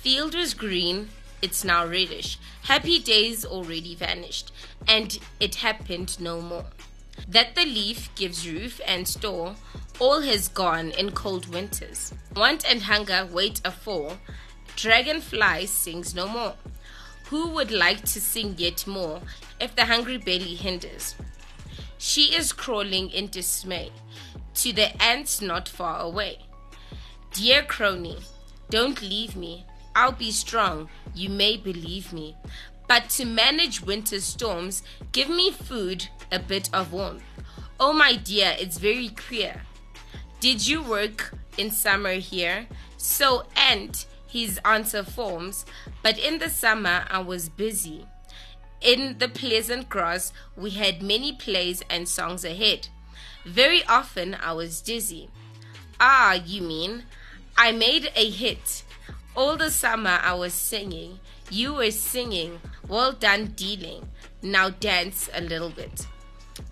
Field 0.00 0.34
was 0.34 0.54
green, 0.54 1.08
it's 1.42 1.64
now 1.64 1.86
reddish. 1.86 2.38
Happy 2.62 2.98
days 2.98 3.44
already 3.44 3.94
vanished, 3.94 4.52
and 4.86 5.18
it 5.40 5.56
happened 5.56 6.18
no 6.20 6.40
more. 6.40 6.66
That 7.28 7.54
the 7.54 7.64
leaf 7.64 8.14
gives 8.14 8.48
roof 8.48 8.80
and 8.86 9.06
store, 9.06 9.56
all 9.98 10.22
has 10.22 10.48
gone 10.48 10.90
in 10.90 11.12
cold 11.12 11.48
winters. 11.48 12.12
Want 12.34 12.64
and 12.70 12.82
hunger 12.82 13.26
wait 13.30 13.60
a 13.64 13.68
afore, 13.68 14.18
dragonfly 14.76 15.66
sings 15.66 16.14
no 16.14 16.28
more. 16.28 16.54
Who 17.30 17.48
would 17.48 17.70
like 17.70 18.02
to 18.02 18.20
sing 18.20 18.54
yet 18.58 18.86
more 18.86 19.20
if 19.60 19.74
the 19.74 19.86
hungry 19.86 20.18
belly 20.18 20.54
hinders? 20.54 21.16
She 21.98 22.34
is 22.36 22.52
crawling 22.52 23.10
in 23.10 23.28
dismay 23.28 23.90
to 24.56 24.72
the 24.72 25.02
ants 25.02 25.40
not 25.40 25.68
far 25.68 26.00
away. 26.00 26.38
Dear 27.32 27.62
crony, 27.62 28.18
don't 28.70 29.02
leave 29.02 29.36
me. 29.36 29.64
I'll 29.94 30.12
be 30.12 30.30
strong, 30.30 30.88
you 31.14 31.28
may 31.30 31.56
believe 31.56 32.12
me. 32.12 32.36
But 32.88 33.10
to 33.10 33.24
manage 33.24 33.82
winter 33.82 34.20
storms, 34.20 34.82
give 35.12 35.28
me 35.28 35.50
food, 35.50 36.08
a 36.30 36.38
bit 36.38 36.70
of 36.72 36.92
warmth. 36.92 37.22
Oh, 37.78 37.92
my 37.92 38.14
dear, 38.16 38.54
it's 38.58 38.78
very 38.78 39.08
queer. 39.08 39.62
Did 40.40 40.66
you 40.66 40.82
work 40.82 41.34
in 41.58 41.70
summer 41.70 42.14
here? 42.14 42.66
So, 42.96 43.44
and 43.56 44.04
his 44.26 44.60
answer 44.64 45.02
forms, 45.02 45.64
but 46.02 46.18
in 46.18 46.38
the 46.38 46.50
summer 46.50 47.06
I 47.10 47.20
was 47.20 47.48
busy. 47.48 48.06
In 48.80 49.18
the 49.18 49.28
pleasant 49.28 49.88
grass, 49.88 50.32
we 50.56 50.70
had 50.70 51.02
many 51.02 51.32
plays 51.32 51.82
and 51.88 52.08
songs 52.08 52.44
ahead. 52.44 52.88
Very 53.44 53.82
often 53.84 54.34
I 54.34 54.52
was 54.52 54.80
dizzy. 54.80 55.30
Ah, 55.98 56.34
you 56.34 56.62
mean? 56.62 57.04
I 57.56 57.72
made 57.72 58.10
a 58.14 58.30
hit. 58.30 58.84
All 59.34 59.56
the 59.56 59.70
summer 59.70 60.18
I 60.22 60.34
was 60.34 60.52
singing. 60.52 61.20
You 61.50 61.74
were 61.74 61.90
singing. 61.90 62.60
Well 62.88 63.12
done, 63.12 63.46
dealing. 63.56 64.08
Now 64.42 64.70
dance 64.70 65.28
a 65.32 65.40
little 65.40 65.70
bit. 65.70 66.06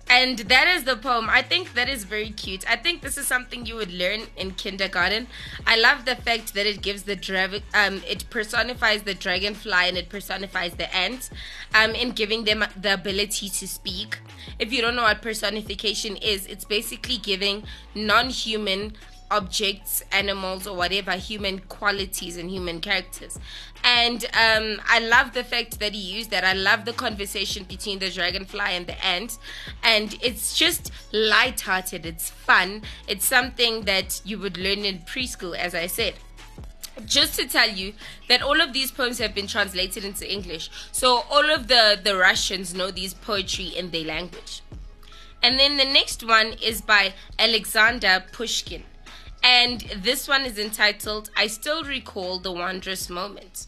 And 0.09 0.39
that 0.39 0.69
is 0.69 0.85
the 0.85 0.97
poem. 0.97 1.29
I 1.29 1.43
think 1.43 1.75
that 1.75 1.89
is 1.89 2.05
very 2.05 2.31
cute. 2.31 2.69
I 2.71 2.77
think 2.77 3.03
this 3.03 3.17
is 3.19 3.27
something 3.27 3.67
you 3.67 3.75
would 3.77 3.93
learn 3.93 4.23
in 4.37 4.53
kindergarten. 4.53 5.27
I 5.67 5.77
love 5.77 6.05
the 6.05 6.15
fact 6.15 6.55
that 6.55 6.67
it 6.67 6.83
gives 6.83 7.03
the 7.05 7.17
dra- 7.17 7.61
um 7.75 8.03
it 8.07 8.29
personifies 8.31 9.03
the 9.03 9.15
dragonfly 9.15 9.89
and 9.89 9.97
it 9.97 10.09
personifies 10.09 10.75
the 10.75 10.95
ant 10.95 11.31
um 11.75 11.93
in 11.95 12.11
giving 12.11 12.45
them 12.45 12.65
the 12.81 12.95
ability 12.95 13.49
to 13.49 13.67
speak. 13.67 14.19
If 14.59 14.73
you 14.73 14.83
don't 14.83 14.95
know 14.95 15.03
what 15.03 15.21
personification 15.23 16.17
is, 16.17 16.47
it's 16.47 16.65
basically 16.65 17.17
giving 17.17 17.65
non-human 17.95 18.93
objects, 19.35 20.03
animals, 20.13 20.67
or 20.67 20.77
whatever 20.77 21.13
human 21.13 21.59
qualities 21.59 22.37
and 22.37 22.51
human 22.51 22.81
characters. 22.81 23.39
And 23.83 24.25
um, 24.27 24.81
I 24.89 25.01
love 25.01 25.35
the 25.35 25.45
fact 25.45 25.81
that 25.81 25.93
he 25.93 26.17
used 26.17 26.31
that. 26.31 26.45
I 26.45 26.55
love 26.55 26.85
the 26.85 26.93
conversation 26.93 27.65
between 27.65 27.99
the 27.99 28.11
dragonfly 28.11 28.61
and 28.61 28.87
the 28.87 29.05
ant. 29.05 29.39
And 29.83 30.17
it's 30.23 30.57
just 30.57 30.91
light-hearted. 31.13 32.07
It's 32.07 32.31
fun. 32.31 32.83
It's 33.09 33.27
something 33.27 33.83
that 33.83 34.23
you 34.25 34.39
would 34.39 34.57
learn 34.57 34.85
in 34.85 35.01
preschool, 35.01 35.57
as 35.57 35.75
I 35.75 35.87
said 35.87 36.15
just 37.07 37.35
to 37.37 37.45
tell 37.49 37.69
you 37.69 37.93
that 38.29 38.41
all 38.41 38.61
of 38.61 38.73
these 38.73 38.93
poems 38.93 39.19
have 39.19 39.35
been 39.35 39.49
translated 39.49 40.05
into 40.05 40.31
English. 40.31 40.71
So 40.93 41.25
all 41.29 41.51
of 41.51 41.67
the, 41.67 41.99
the 42.03 42.17
Russians 42.17 42.73
know 42.73 42.93
these 42.93 43.15
poetry 43.15 43.67
in 43.67 43.91
their 43.91 44.05
language. 44.05 44.63
And 45.43 45.59
then 45.59 45.77
the 45.77 45.85
next 45.85 46.27
one 46.27 46.55
is 46.63 46.81
by 46.81 47.13
Alexander 47.39 48.25
Pushkin. 48.33 48.85
And 49.45 49.83
this 49.97 50.27
one 50.27 50.47
is 50.47 50.59
entitled 50.59 51.29
I 51.37 51.49
Still 51.49 51.85
Recall 51.85 52.39
the 52.39 52.51
Wondrous 52.51 53.11
Moment. 53.11 53.67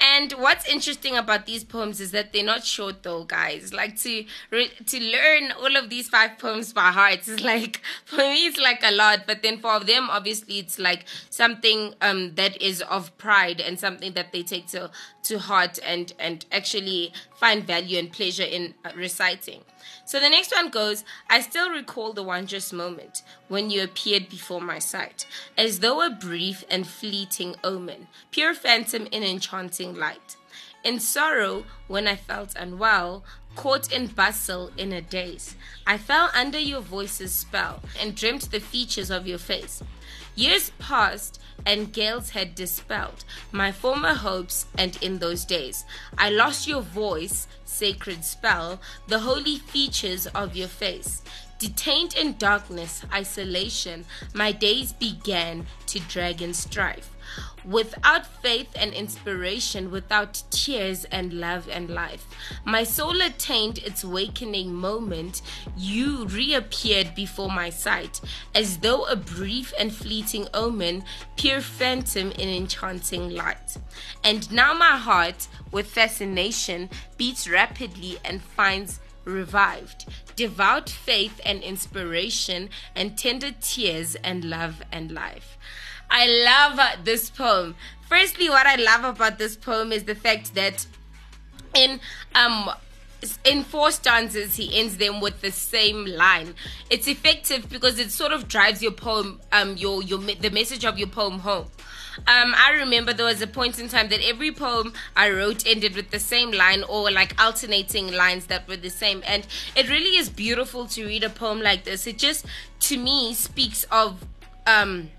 And 0.00 0.32
what's 0.32 0.68
interesting 0.68 1.16
about 1.16 1.46
these 1.46 1.64
poems 1.64 2.00
is 2.00 2.12
that 2.12 2.32
they're 2.32 2.44
not 2.44 2.64
short, 2.64 3.02
though, 3.02 3.24
guys. 3.24 3.72
Like 3.72 3.96
to 4.02 4.24
re- 4.50 4.70
to 4.86 5.00
learn 5.00 5.52
all 5.52 5.76
of 5.76 5.90
these 5.90 6.08
five 6.08 6.38
poems 6.38 6.72
by 6.72 6.90
heart 6.90 7.26
is 7.26 7.40
like 7.44 7.80
for 8.04 8.18
me, 8.18 8.46
it's 8.46 8.58
like 8.58 8.82
a 8.82 8.92
lot. 8.92 9.20
But 9.26 9.42
then 9.42 9.58
for 9.58 9.80
them, 9.80 10.08
obviously, 10.10 10.58
it's 10.58 10.78
like 10.78 11.04
something 11.30 11.94
um 12.00 12.34
that 12.36 12.60
is 12.62 12.80
of 12.82 13.16
pride 13.18 13.60
and 13.60 13.78
something 13.78 14.12
that 14.12 14.32
they 14.32 14.42
take 14.42 14.68
to 14.68 14.90
to 15.28 15.38
heart 15.38 15.78
and 15.84 16.12
and 16.18 16.44
actually 16.50 17.12
find 17.36 17.64
value 17.64 17.98
and 17.98 18.12
pleasure 18.12 18.42
in 18.42 18.74
uh, 18.84 18.90
reciting. 18.96 19.62
So 20.04 20.18
the 20.18 20.30
next 20.30 20.52
one 20.52 20.70
goes 20.70 21.04
I 21.28 21.40
still 21.40 21.70
recall 21.70 22.12
the 22.12 22.22
wondrous 22.22 22.72
moment 22.72 23.22
when 23.48 23.70
you 23.70 23.82
appeared 23.82 24.28
before 24.28 24.60
my 24.60 24.78
sight, 24.78 25.26
as 25.56 25.80
though 25.80 26.04
a 26.04 26.10
brief 26.10 26.64
and 26.70 26.86
fleeting 26.86 27.54
omen, 27.62 28.08
pure 28.30 28.54
phantom 28.54 29.06
in 29.12 29.22
enchanting 29.22 29.94
light. 29.94 30.36
In 30.84 31.00
sorrow, 31.00 31.64
when 31.88 32.06
I 32.06 32.16
felt 32.16 32.54
unwell, 32.56 33.24
caught 33.56 33.92
in 33.92 34.06
bustle 34.06 34.70
in 34.76 34.92
a 34.92 35.02
daze, 35.02 35.56
I 35.86 35.98
fell 35.98 36.30
under 36.34 36.58
your 36.58 36.80
voice's 36.80 37.34
spell 37.34 37.82
and 38.00 38.14
dreamt 38.14 38.50
the 38.50 38.60
features 38.60 39.10
of 39.10 39.26
your 39.26 39.38
face. 39.38 39.82
Years 40.38 40.70
passed, 40.78 41.40
and 41.66 41.92
gales 41.92 42.30
had 42.30 42.54
dispelled 42.54 43.24
my 43.50 43.72
former 43.72 44.14
hopes, 44.14 44.66
and 44.78 44.96
in 45.02 45.18
those 45.18 45.44
days 45.44 45.84
I 46.16 46.30
lost 46.30 46.68
your 46.68 46.80
voice, 46.80 47.48
sacred 47.64 48.24
spell, 48.24 48.80
the 49.08 49.18
holy 49.18 49.58
features 49.58 50.28
of 50.28 50.54
your 50.54 50.68
face. 50.68 51.22
Detained 51.58 52.14
in 52.14 52.36
darkness, 52.36 53.02
isolation, 53.12 54.04
my 54.32 54.52
days 54.52 54.92
began 54.92 55.66
to 55.86 55.98
drag 55.98 56.40
and 56.40 56.54
strife. 56.54 57.10
Without 57.64 58.26
faith 58.26 58.68
and 58.76 58.94
inspiration, 58.94 59.90
without 59.90 60.42
tears 60.50 61.04
and 61.06 61.32
love 61.32 61.68
and 61.68 61.90
life, 61.90 62.26
my 62.64 62.84
soul 62.84 63.20
attained 63.20 63.78
its 63.78 64.04
wakening 64.04 64.72
moment. 64.72 65.42
You 65.76 66.26
reappeared 66.26 67.14
before 67.16 67.50
my 67.50 67.70
sight, 67.70 68.20
as 68.54 68.78
though 68.78 69.04
a 69.04 69.16
brief 69.16 69.74
and 69.78 69.92
fleeting 69.92 70.46
omen, 70.54 71.04
pure 71.36 71.60
phantom 71.60 72.30
in 72.32 72.48
enchanting 72.48 73.30
light. 73.30 73.76
And 74.22 74.50
now 74.52 74.72
my 74.72 74.96
heart, 74.96 75.48
with 75.72 75.88
fascination, 75.88 76.88
beats 77.16 77.48
rapidly 77.48 78.18
and 78.24 78.40
finds 78.40 79.00
revived. 79.28 80.06
Devout 80.36 80.88
faith 80.88 81.40
and 81.44 81.62
inspiration, 81.62 82.70
and 82.94 83.16
tender 83.18 83.52
tears 83.60 84.16
and 84.16 84.44
love 84.44 84.82
and 84.90 85.12
life. 85.12 85.58
I 86.10 86.26
love 86.26 87.04
this 87.04 87.30
poem. 87.30 87.74
Firstly, 88.08 88.48
what 88.48 88.66
I 88.66 88.76
love 88.76 89.04
about 89.04 89.38
this 89.38 89.56
poem 89.56 89.92
is 89.92 90.04
the 90.04 90.14
fact 90.14 90.54
that 90.54 90.86
in 91.74 92.00
um 92.34 92.70
in 93.44 93.64
four 93.64 93.90
stanzas 93.90 94.56
he 94.56 94.78
ends 94.78 94.96
them 94.96 95.20
with 95.20 95.40
the 95.40 95.50
same 95.50 96.04
line 96.06 96.54
it's 96.88 97.08
effective 97.08 97.68
because 97.68 97.98
it 97.98 98.12
sort 98.12 98.32
of 98.32 98.46
drives 98.46 98.80
your 98.80 98.92
poem 98.92 99.40
um 99.50 99.76
your 99.76 100.02
your 100.02 100.18
the 100.18 100.50
message 100.50 100.84
of 100.84 100.98
your 100.98 101.08
poem 101.08 101.40
home 101.40 101.66
um, 102.26 102.54
I 102.56 102.72
remember 102.76 103.12
there 103.12 103.26
was 103.26 103.40
a 103.40 103.46
point 103.46 103.78
in 103.78 103.88
time 103.88 104.08
that 104.08 104.20
every 104.26 104.52
poem 104.52 104.92
I 105.16 105.30
wrote 105.30 105.66
ended 105.66 105.94
with 105.94 106.10
the 106.10 106.18
same 106.18 106.50
line 106.50 106.82
or 106.82 107.10
like 107.10 107.40
alternating 107.40 108.12
lines 108.12 108.46
that 108.46 108.66
were 108.68 108.76
the 108.76 108.90
same. 108.90 109.22
And 109.26 109.46
it 109.76 109.88
really 109.88 110.16
is 110.16 110.28
beautiful 110.28 110.86
to 110.88 111.06
read 111.06 111.24
a 111.24 111.30
poem 111.30 111.60
like 111.60 111.84
this. 111.84 112.06
It 112.06 112.18
just, 112.18 112.46
to 112.80 112.98
me, 112.98 113.34
speaks 113.34 113.84
of. 113.90 114.24
Um, 114.66 115.10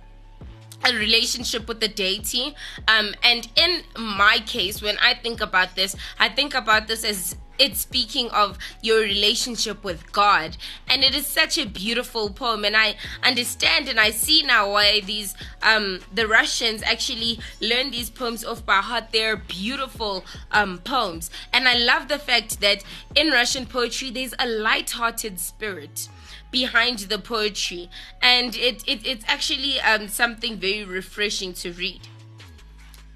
a 0.85 0.93
relationship 0.93 1.67
with 1.67 1.81
the 1.81 1.89
deity. 1.89 2.55
Um, 2.87 3.13
and 3.21 3.49
in 3.57 3.81
my 3.97 4.39
case, 4.45 4.81
when 4.81 4.97
I 4.99 5.13
think 5.13 5.41
about 5.41 5.75
this, 5.75 5.93
I 6.19 6.29
think 6.29 6.53
about 6.53 6.87
this 6.87 7.03
as 7.03 7.35
it's 7.59 7.81
speaking 7.81 8.29
of 8.29 8.57
your 8.81 9.01
relationship 9.01 9.83
with 9.83 10.11
God. 10.11 10.57
And 10.87 11.03
it 11.03 11.13
is 11.13 11.27
such 11.27 11.57
a 11.57 11.65
beautiful 11.65 12.29
poem. 12.29 12.63
And 12.65 12.75
I 12.75 12.95
understand 13.23 13.87
and 13.87 13.99
I 13.99 14.11
see 14.11 14.41
now 14.43 14.71
why 14.71 15.01
these 15.01 15.35
um 15.61 15.99
the 16.13 16.27
Russians 16.27 16.81
actually 16.83 17.39
learn 17.61 17.91
these 17.91 18.09
poems 18.09 18.43
off 18.45 18.65
by 18.65 18.77
heart. 18.77 19.05
They're 19.11 19.37
beautiful 19.37 20.23
um 20.51 20.79
poems. 20.79 21.29
And 21.53 21.67
I 21.67 21.77
love 21.77 22.07
the 22.07 22.19
fact 22.19 22.61
that 22.61 22.83
in 23.15 23.29
Russian 23.29 23.65
poetry 23.65 24.09
there's 24.09 24.33
a 24.39 24.47
light-hearted 24.47 25.39
spirit 25.39 26.07
behind 26.51 26.99
the 26.99 27.19
poetry 27.19 27.89
and 28.21 28.55
it, 28.55 28.83
it 28.87 29.05
it's 29.05 29.23
actually 29.27 29.79
um 29.81 30.07
something 30.07 30.57
very 30.57 30.83
refreshing 30.83 31.53
to 31.53 31.71
read 31.73 32.01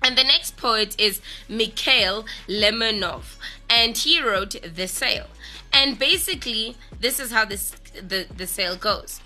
and 0.04 0.18
the 0.18 0.24
next 0.24 0.58
poet 0.58 1.00
is 1.00 1.22
Mikhail 1.48 2.26
Lermontov, 2.48 3.38
and 3.70 3.98
he 3.98 4.22
wrote 4.22 4.56
The 4.76 4.88
Sail. 4.88 5.28
And 5.72 5.98
basically, 5.98 6.76
this 7.00 7.20
is 7.20 7.32
how 7.32 7.46
this 7.46 7.72
the, 7.96 8.28
the 8.36 8.48
sail 8.48 8.76
goes. 8.76 9.22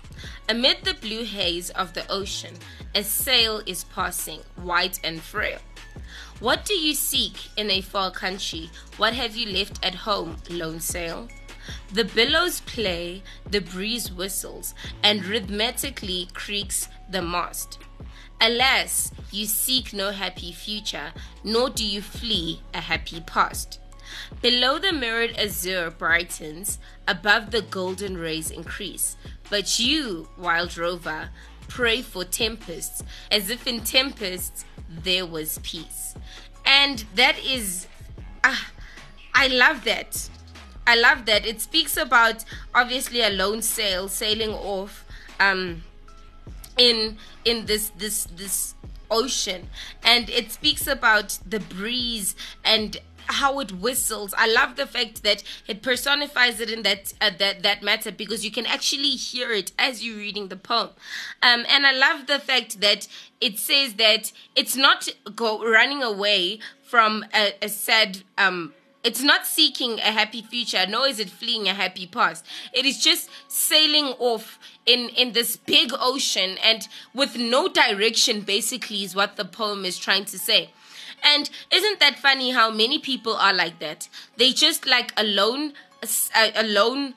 Amid 0.48 0.84
the 0.84 0.94
blue 0.94 1.24
haze 1.24 1.70
of 1.70 1.94
the 1.94 2.10
ocean, 2.10 2.54
a 2.94 3.02
sail 3.02 3.62
is 3.66 3.84
passing, 3.84 4.40
white 4.56 4.98
and 5.04 5.20
frail. 5.20 5.58
What 6.40 6.64
do 6.64 6.74
you 6.74 6.94
seek 6.94 7.48
in 7.56 7.70
a 7.70 7.80
far 7.80 8.10
country? 8.10 8.70
What 8.96 9.14
have 9.14 9.36
you 9.36 9.52
left 9.52 9.84
at 9.84 9.94
home, 9.94 10.36
lone 10.48 10.80
sail? 10.80 11.28
The 11.92 12.04
billows 12.04 12.60
play, 12.60 13.22
the 13.48 13.60
breeze 13.60 14.10
whistles, 14.10 14.74
and 15.02 15.24
rhythmically 15.24 16.28
creaks 16.32 16.88
the 17.10 17.22
mast. 17.22 17.78
Alas, 18.40 19.12
you 19.30 19.46
seek 19.46 19.92
no 19.92 20.12
happy 20.12 20.52
future, 20.52 21.12
nor 21.42 21.70
do 21.70 21.84
you 21.84 22.00
flee 22.00 22.60
a 22.72 22.80
happy 22.80 23.20
past. 23.20 23.80
Below 24.40 24.78
the 24.78 24.92
mirrored 24.92 25.36
azure 25.36 25.90
brightens, 25.90 26.78
above 27.06 27.50
the 27.50 27.62
golden 27.62 28.16
rays 28.16 28.50
increase. 28.50 29.16
But 29.50 29.78
you, 29.78 30.28
wild 30.38 30.78
rover, 30.78 31.30
pray 31.68 32.02
for 32.02 32.24
tempests, 32.24 33.02
as 33.30 33.50
if 33.50 33.66
in 33.66 33.80
tempests 33.80 34.64
there 34.88 35.26
was 35.26 35.58
peace. 35.62 36.14
And 36.64 37.04
that 37.14 37.38
is, 37.44 37.86
ah, 38.44 38.70
I 39.34 39.48
love 39.48 39.84
that. 39.84 40.28
I 40.86 40.96
love 40.96 41.26
that. 41.26 41.44
It 41.44 41.60
speaks 41.60 41.96
about 41.96 42.44
obviously 42.74 43.20
a 43.20 43.30
lone 43.30 43.62
sail 43.62 44.08
sailing 44.08 44.50
off. 44.50 45.04
Um, 45.40 45.82
in 46.78 47.18
in 47.44 47.66
this 47.66 47.90
this 47.98 48.24
this 48.36 48.74
ocean 49.10 49.68
and 50.02 50.28
it 50.30 50.52
speaks 50.52 50.86
about 50.86 51.38
the 51.46 51.60
breeze 51.60 52.34
and 52.64 52.98
how 53.28 53.60
it 53.60 53.72
whistles. 53.72 54.34
I 54.36 54.46
love 54.46 54.76
the 54.76 54.86
fact 54.86 55.22
that 55.22 55.42
it 55.66 55.82
personifies 55.82 56.60
it 56.60 56.70
in 56.70 56.82
that 56.82 57.12
uh, 57.20 57.30
that 57.38 57.62
that 57.62 57.82
matter 57.82 58.10
because 58.10 58.44
you 58.44 58.50
can 58.50 58.66
actually 58.66 59.10
hear 59.10 59.52
it 59.52 59.72
as 59.78 60.04
you're 60.04 60.16
reading 60.16 60.48
the 60.48 60.56
poem. 60.56 60.90
Um, 61.42 61.64
and 61.68 61.86
I 61.86 61.92
love 61.92 62.26
the 62.26 62.38
fact 62.38 62.80
that 62.80 63.06
it 63.40 63.58
says 63.58 63.94
that 63.94 64.32
it's 64.56 64.76
not 64.76 65.08
go 65.36 65.62
running 65.62 66.02
away 66.02 66.60
from 66.82 67.24
a, 67.34 67.52
a 67.62 67.68
sad 67.68 68.22
um 68.38 68.72
it's 69.04 69.22
not 69.22 69.46
seeking 69.46 69.98
a 70.00 70.10
happy 70.12 70.42
future, 70.42 70.84
nor 70.88 71.06
is 71.06 71.20
it 71.20 71.30
fleeing 71.30 71.68
a 71.68 71.74
happy 71.74 72.06
past. 72.06 72.44
It 72.72 72.84
is 72.84 73.02
just 73.02 73.30
sailing 73.46 74.14
off 74.18 74.58
in, 74.86 75.08
in 75.10 75.32
this 75.32 75.56
big 75.56 75.92
ocean 75.98 76.56
and 76.64 76.88
with 77.14 77.36
no 77.36 77.68
direction, 77.68 78.40
basically, 78.40 79.04
is 79.04 79.14
what 79.14 79.36
the 79.36 79.44
poem 79.44 79.84
is 79.84 79.98
trying 79.98 80.24
to 80.26 80.38
say. 80.38 80.70
And 81.22 81.48
isn't 81.72 82.00
that 82.00 82.18
funny 82.18 82.50
how 82.50 82.70
many 82.70 82.98
people 82.98 83.34
are 83.34 83.54
like 83.54 83.78
that? 83.78 84.08
They 84.36 84.52
just 84.52 84.86
like 84.86 85.12
a 85.16 85.24
lone, 85.24 85.74
a, 86.34 86.52
a 86.56 86.64
lone 86.64 87.14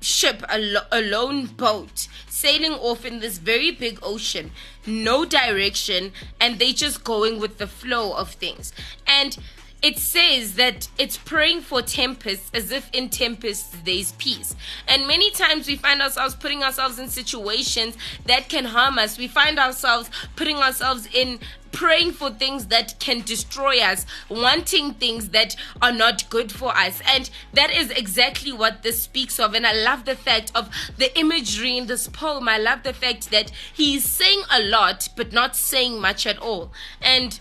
ship, 0.00 0.42
a, 0.48 0.58
lo- 0.58 0.86
a 0.90 1.02
lone 1.02 1.46
boat 1.46 2.08
sailing 2.28 2.72
off 2.72 3.04
in 3.04 3.20
this 3.20 3.38
very 3.38 3.70
big 3.70 3.98
ocean, 4.02 4.50
no 4.86 5.24
direction, 5.24 6.12
and 6.40 6.58
they 6.58 6.72
just 6.72 7.04
going 7.04 7.38
with 7.38 7.58
the 7.58 7.66
flow 7.66 8.12
of 8.14 8.30
things. 8.30 8.72
And 9.06 9.36
it 9.82 9.98
says 9.98 10.54
that 10.54 10.88
it's 10.98 11.16
praying 11.16 11.62
for 11.62 11.80
tempests 11.80 12.50
as 12.52 12.70
if 12.70 12.90
in 12.92 13.08
tempests 13.08 13.76
there's 13.84 14.12
peace. 14.12 14.54
And 14.86 15.06
many 15.06 15.30
times 15.30 15.66
we 15.66 15.76
find 15.76 16.02
ourselves 16.02 16.34
putting 16.34 16.62
ourselves 16.62 16.98
in 16.98 17.08
situations 17.08 17.96
that 18.26 18.48
can 18.48 18.66
harm 18.66 18.98
us. 18.98 19.16
We 19.16 19.28
find 19.28 19.58
ourselves 19.58 20.10
putting 20.36 20.56
ourselves 20.56 21.08
in 21.12 21.40
praying 21.72 22.12
for 22.12 22.30
things 22.30 22.66
that 22.66 22.98
can 22.98 23.20
destroy 23.22 23.80
us, 23.80 24.04
wanting 24.28 24.94
things 24.94 25.30
that 25.30 25.56
are 25.80 25.92
not 25.92 26.28
good 26.28 26.50
for 26.52 26.76
us. 26.76 27.00
And 27.06 27.30
that 27.54 27.70
is 27.70 27.90
exactly 27.90 28.52
what 28.52 28.82
this 28.82 29.02
speaks 29.02 29.38
of. 29.38 29.54
And 29.54 29.66
I 29.66 29.72
love 29.72 30.04
the 30.04 30.16
fact 30.16 30.52
of 30.54 30.68
the 30.98 31.16
imagery 31.18 31.78
in 31.78 31.86
this 31.86 32.08
poem. 32.08 32.48
I 32.48 32.58
love 32.58 32.82
the 32.82 32.92
fact 32.92 33.30
that 33.30 33.50
he's 33.72 34.04
saying 34.04 34.42
a 34.50 34.60
lot, 34.60 35.08
but 35.16 35.32
not 35.32 35.56
saying 35.56 36.00
much 36.00 36.26
at 36.26 36.38
all. 36.38 36.72
And 37.00 37.38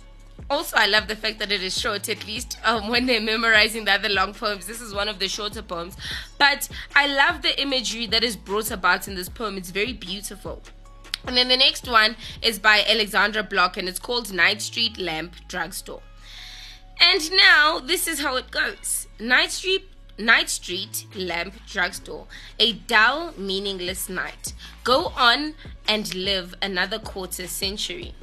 also, 0.49 0.77
I 0.77 0.87
love 0.87 1.07
the 1.07 1.15
fact 1.15 1.39
that 1.39 1.51
it 1.51 1.61
is 1.61 1.79
short, 1.79 2.09
at 2.09 2.25
least 2.25 2.57
um, 2.63 2.89
when 2.89 3.05
they're 3.05 3.21
memorizing 3.21 3.85
the 3.85 3.93
other 3.93 4.09
long 4.09 4.33
poems. 4.33 4.65
This 4.65 4.81
is 4.81 4.93
one 4.93 5.07
of 5.07 5.19
the 5.19 5.27
shorter 5.27 5.61
poems. 5.61 5.95
But 6.37 6.67
I 6.95 7.07
love 7.07 7.41
the 7.41 7.59
imagery 7.61 8.07
that 8.07 8.23
is 8.23 8.35
brought 8.35 8.71
about 8.71 9.07
in 9.07 9.15
this 9.15 9.29
poem. 9.29 9.57
It's 9.57 9.69
very 9.69 9.93
beautiful. 9.93 10.61
And 11.25 11.37
then 11.37 11.49
the 11.49 11.57
next 11.57 11.87
one 11.87 12.15
is 12.41 12.59
by 12.59 12.83
Alexandra 12.87 13.43
Blok 13.43 13.77
and 13.77 13.87
it's 13.87 13.99
called 13.99 14.33
Night 14.33 14.61
Street 14.61 14.97
Lamp 14.97 15.35
Drugstore. 15.47 16.01
And 16.99 17.31
now 17.31 17.79
this 17.79 18.07
is 18.07 18.19
how 18.21 18.35
it 18.37 18.51
goes. 18.51 19.07
Night 19.19 19.51
Street 19.51 19.85
Night 20.17 20.49
Street 20.49 21.05
Lamp 21.15 21.53
Drugstore. 21.65 22.27
A 22.59 22.73
dull, 22.73 23.33
meaningless 23.37 24.09
night. 24.09 24.53
Go 24.83 25.13
on 25.15 25.53
and 25.87 26.13
live 26.13 26.55
another 26.61 26.99
quarter 26.99 27.47
century. 27.47 28.13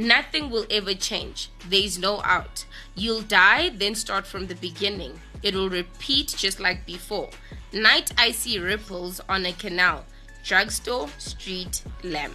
Nothing 0.00 0.48
will 0.48 0.64
ever 0.70 0.94
change. 0.94 1.50
There 1.68 1.82
is 1.82 1.98
no 1.98 2.22
out. 2.24 2.64
You'll 2.94 3.20
die, 3.20 3.68
then 3.68 3.94
start 3.94 4.26
from 4.26 4.46
the 4.46 4.54
beginning. 4.54 5.20
It 5.42 5.54
will 5.54 5.68
repeat 5.68 6.34
just 6.38 6.58
like 6.58 6.86
before. 6.86 7.28
Night 7.70 8.10
icy 8.16 8.58
ripples 8.58 9.20
on 9.28 9.44
a 9.44 9.52
canal. 9.52 10.06
Drugstore, 10.42 11.08
street, 11.18 11.82
lamp. 12.02 12.34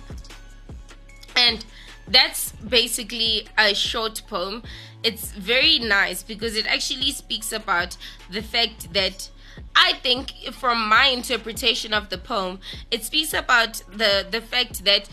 And 1.36 1.66
that's 2.08 2.52
basically 2.52 3.48
a 3.58 3.74
short 3.74 4.22
poem. 4.28 4.62
It's 5.02 5.32
very 5.32 5.80
nice 5.80 6.22
because 6.22 6.56
it 6.56 6.68
actually 6.68 7.14
speaks 7.14 7.52
about 7.52 7.98
the 8.30 8.44
fact 8.44 8.94
that 8.94 9.32
I 9.76 9.94
think 10.04 10.34
from 10.52 10.88
my 10.88 11.08
interpretation 11.08 11.96
of 11.96 12.10
the 12.10 12.20
poem, 12.20 12.60
it 12.92 13.04
speaks 13.04 13.34
about 13.34 13.82
the 13.92 14.28
the 14.30 14.42
fact 14.42 14.86
that 14.86 15.10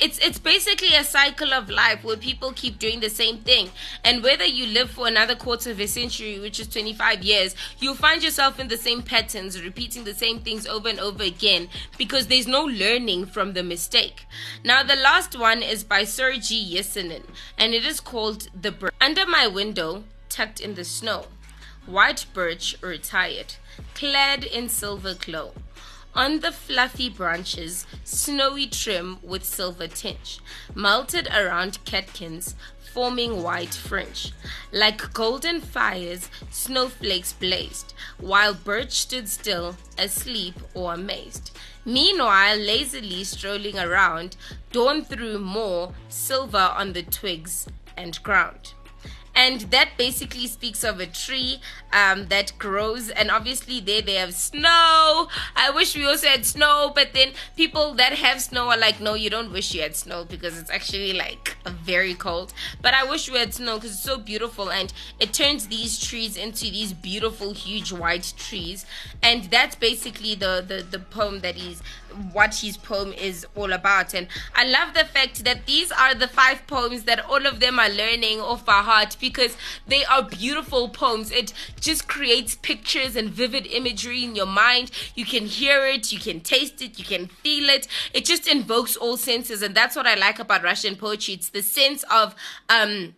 it's 0.00 0.18
it's 0.18 0.38
basically 0.38 0.94
a 0.94 1.04
cycle 1.04 1.52
of 1.52 1.70
life 1.70 2.04
where 2.04 2.16
people 2.16 2.52
keep 2.52 2.78
doing 2.78 3.00
the 3.00 3.10
same 3.10 3.38
thing. 3.38 3.70
And 4.04 4.22
whether 4.22 4.44
you 4.44 4.66
live 4.66 4.90
for 4.90 5.06
another 5.06 5.34
quarter 5.34 5.70
of 5.70 5.80
a 5.80 5.86
century 5.86 6.38
which 6.38 6.60
is 6.60 6.68
25 6.68 7.22
years 7.22 7.54
you'll 7.78 7.94
find 7.94 8.22
yourself 8.22 8.58
in 8.60 8.68
the 8.68 8.76
same 8.76 9.02
patterns 9.02 9.62
repeating 9.62 10.04
the 10.04 10.14
same 10.14 10.40
things 10.40 10.66
over 10.66 10.88
and 10.88 11.00
over 11.00 11.22
again 11.22 11.68
because 11.98 12.26
there's 12.26 12.46
no 12.46 12.64
learning 12.64 13.26
from 13.26 13.52
the 13.52 13.62
mistake. 13.62 14.24
Now 14.64 14.82
the 14.82 14.96
last 14.96 15.38
one 15.38 15.62
is 15.62 15.84
by 15.84 16.04
Sergei 16.04 16.64
Yesenin 16.74 17.24
and 17.58 17.74
it 17.74 17.84
is 17.84 18.00
called 18.00 18.48
the 18.60 18.72
bird 18.72 18.92
under 19.00 19.26
my 19.26 19.46
window 19.46 20.04
tucked 20.28 20.60
in 20.60 20.74
the 20.74 20.84
snow 20.84 21.26
white 21.86 22.26
birch 22.34 22.76
retired 22.82 23.54
clad 23.94 24.42
in 24.42 24.68
silver 24.68 25.14
glow 25.14 25.52
on 26.16 26.40
the 26.40 26.50
fluffy 26.50 27.10
branches, 27.10 27.86
snowy 28.02 28.66
trim 28.66 29.18
with 29.22 29.44
silver 29.44 29.86
tinge, 29.86 30.40
melted 30.74 31.28
around 31.28 31.78
catkins, 31.84 32.54
forming 32.92 33.42
white 33.42 33.74
fringe. 33.74 34.32
Like 34.72 35.12
golden 35.12 35.60
fires, 35.60 36.30
snowflakes 36.50 37.34
blazed, 37.34 37.92
while 38.18 38.54
birch 38.54 38.92
stood 38.92 39.28
still, 39.28 39.76
asleep 39.98 40.54
or 40.72 40.94
amazed. 40.94 41.50
Meanwhile, 41.84 42.56
lazily 42.56 43.22
strolling 43.24 43.78
around, 43.78 44.36
dawn 44.72 45.04
threw 45.04 45.38
more 45.38 45.92
silver 46.08 46.72
on 46.74 46.94
the 46.94 47.02
twigs 47.02 47.68
and 47.96 48.20
ground 48.22 48.72
and 49.36 49.60
that 49.70 49.90
basically 49.98 50.46
speaks 50.46 50.82
of 50.82 50.98
a 50.98 51.06
tree 51.06 51.60
um, 51.92 52.26
that 52.28 52.52
grows. 52.58 53.10
And 53.10 53.30
obviously 53.30 53.80
there 53.80 54.00
they 54.00 54.14
have 54.14 54.34
snow. 54.34 55.28
I 55.54 55.70
wish 55.72 55.94
we 55.94 56.06
also 56.06 56.26
had 56.26 56.46
snow 56.46 56.90
but 56.94 57.12
then 57.12 57.32
people 57.54 57.92
that 57.94 58.14
have 58.14 58.40
snow 58.40 58.70
are 58.70 58.78
like 58.78 59.00
no 59.00 59.14
you 59.14 59.28
don't 59.28 59.52
wish 59.52 59.74
you 59.74 59.82
had 59.82 59.94
snow 59.94 60.24
because 60.24 60.58
it's 60.58 60.70
actually 60.70 61.12
like 61.12 61.56
very 61.66 62.14
cold. 62.14 62.54
But 62.80 62.94
i 62.94 63.04
wish 63.04 63.30
we 63.30 63.38
had 63.38 63.52
snow 63.52 63.76
because 63.76 63.92
it's 63.92 64.02
so 64.02 64.16
beautiful. 64.16 64.70
And 64.70 64.92
it 65.20 65.34
turns 65.34 65.68
these 65.68 65.98
trees 65.98 66.36
into 66.36 66.64
these 66.64 66.94
beautiful 66.94 67.52
huge 67.52 67.92
white 67.92 68.32
trees. 68.38 68.86
And 69.22 69.44
that's 69.44 69.76
basically 69.76 70.34
the 70.34 70.64
the, 70.66 70.82
the 70.82 70.98
poem 70.98 71.40
that 71.40 71.56
he's 71.56 71.82
what 72.32 72.56
his 72.56 72.76
poem 72.76 73.12
is 73.12 73.46
all 73.54 73.72
about. 73.72 74.14
And 74.14 74.28
I 74.54 74.64
love 74.66 74.94
the 74.94 75.04
fact 75.04 75.44
that 75.44 75.66
these 75.66 75.92
are 75.92 76.14
the 76.14 76.28
five 76.28 76.66
poems 76.66 77.04
that 77.04 77.24
all 77.24 77.46
of 77.46 77.60
them 77.60 77.78
are 77.78 77.88
learning 77.88 78.40
off 78.40 78.68
our 78.68 78.82
heart 78.82 79.16
because 79.20 79.56
they 79.86 80.04
are 80.04 80.22
beautiful 80.22 80.88
poems. 80.88 81.30
It 81.30 81.52
just 81.80 82.08
creates 82.08 82.54
pictures 82.54 83.16
and 83.16 83.30
vivid 83.30 83.66
imagery 83.66 84.24
in 84.24 84.34
your 84.34 84.46
mind. 84.46 84.90
You 85.14 85.24
can 85.24 85.46
hear 85.46 85.86
it, 85.86 86.12
you 86.12 86.18
can 86.18 86.40
taste 86.40 86.82
it, 86.82 86.98
you 86.98 87.04
can 87.04 87.26
feel 87.26 87.68
it. 87.68 87.86
It 88.12 88.24
just 88.24 88.48
invokes 88.48 88.96
all 88.96 89.16
senses. 89.16 89.62
And 89.62 89.74
that's 89.74 89.96
what 89.96 90.06
I 90.06 90.14
like 90.14 90.38
about 90.38 90.62
Russian 90.62 90.96
poetry. 90.96 91.34
It's 91.34 91.50
the 91.50 91.62
sense 91.62 92.04
of, 92.10 92.34
um, 92.68 93.14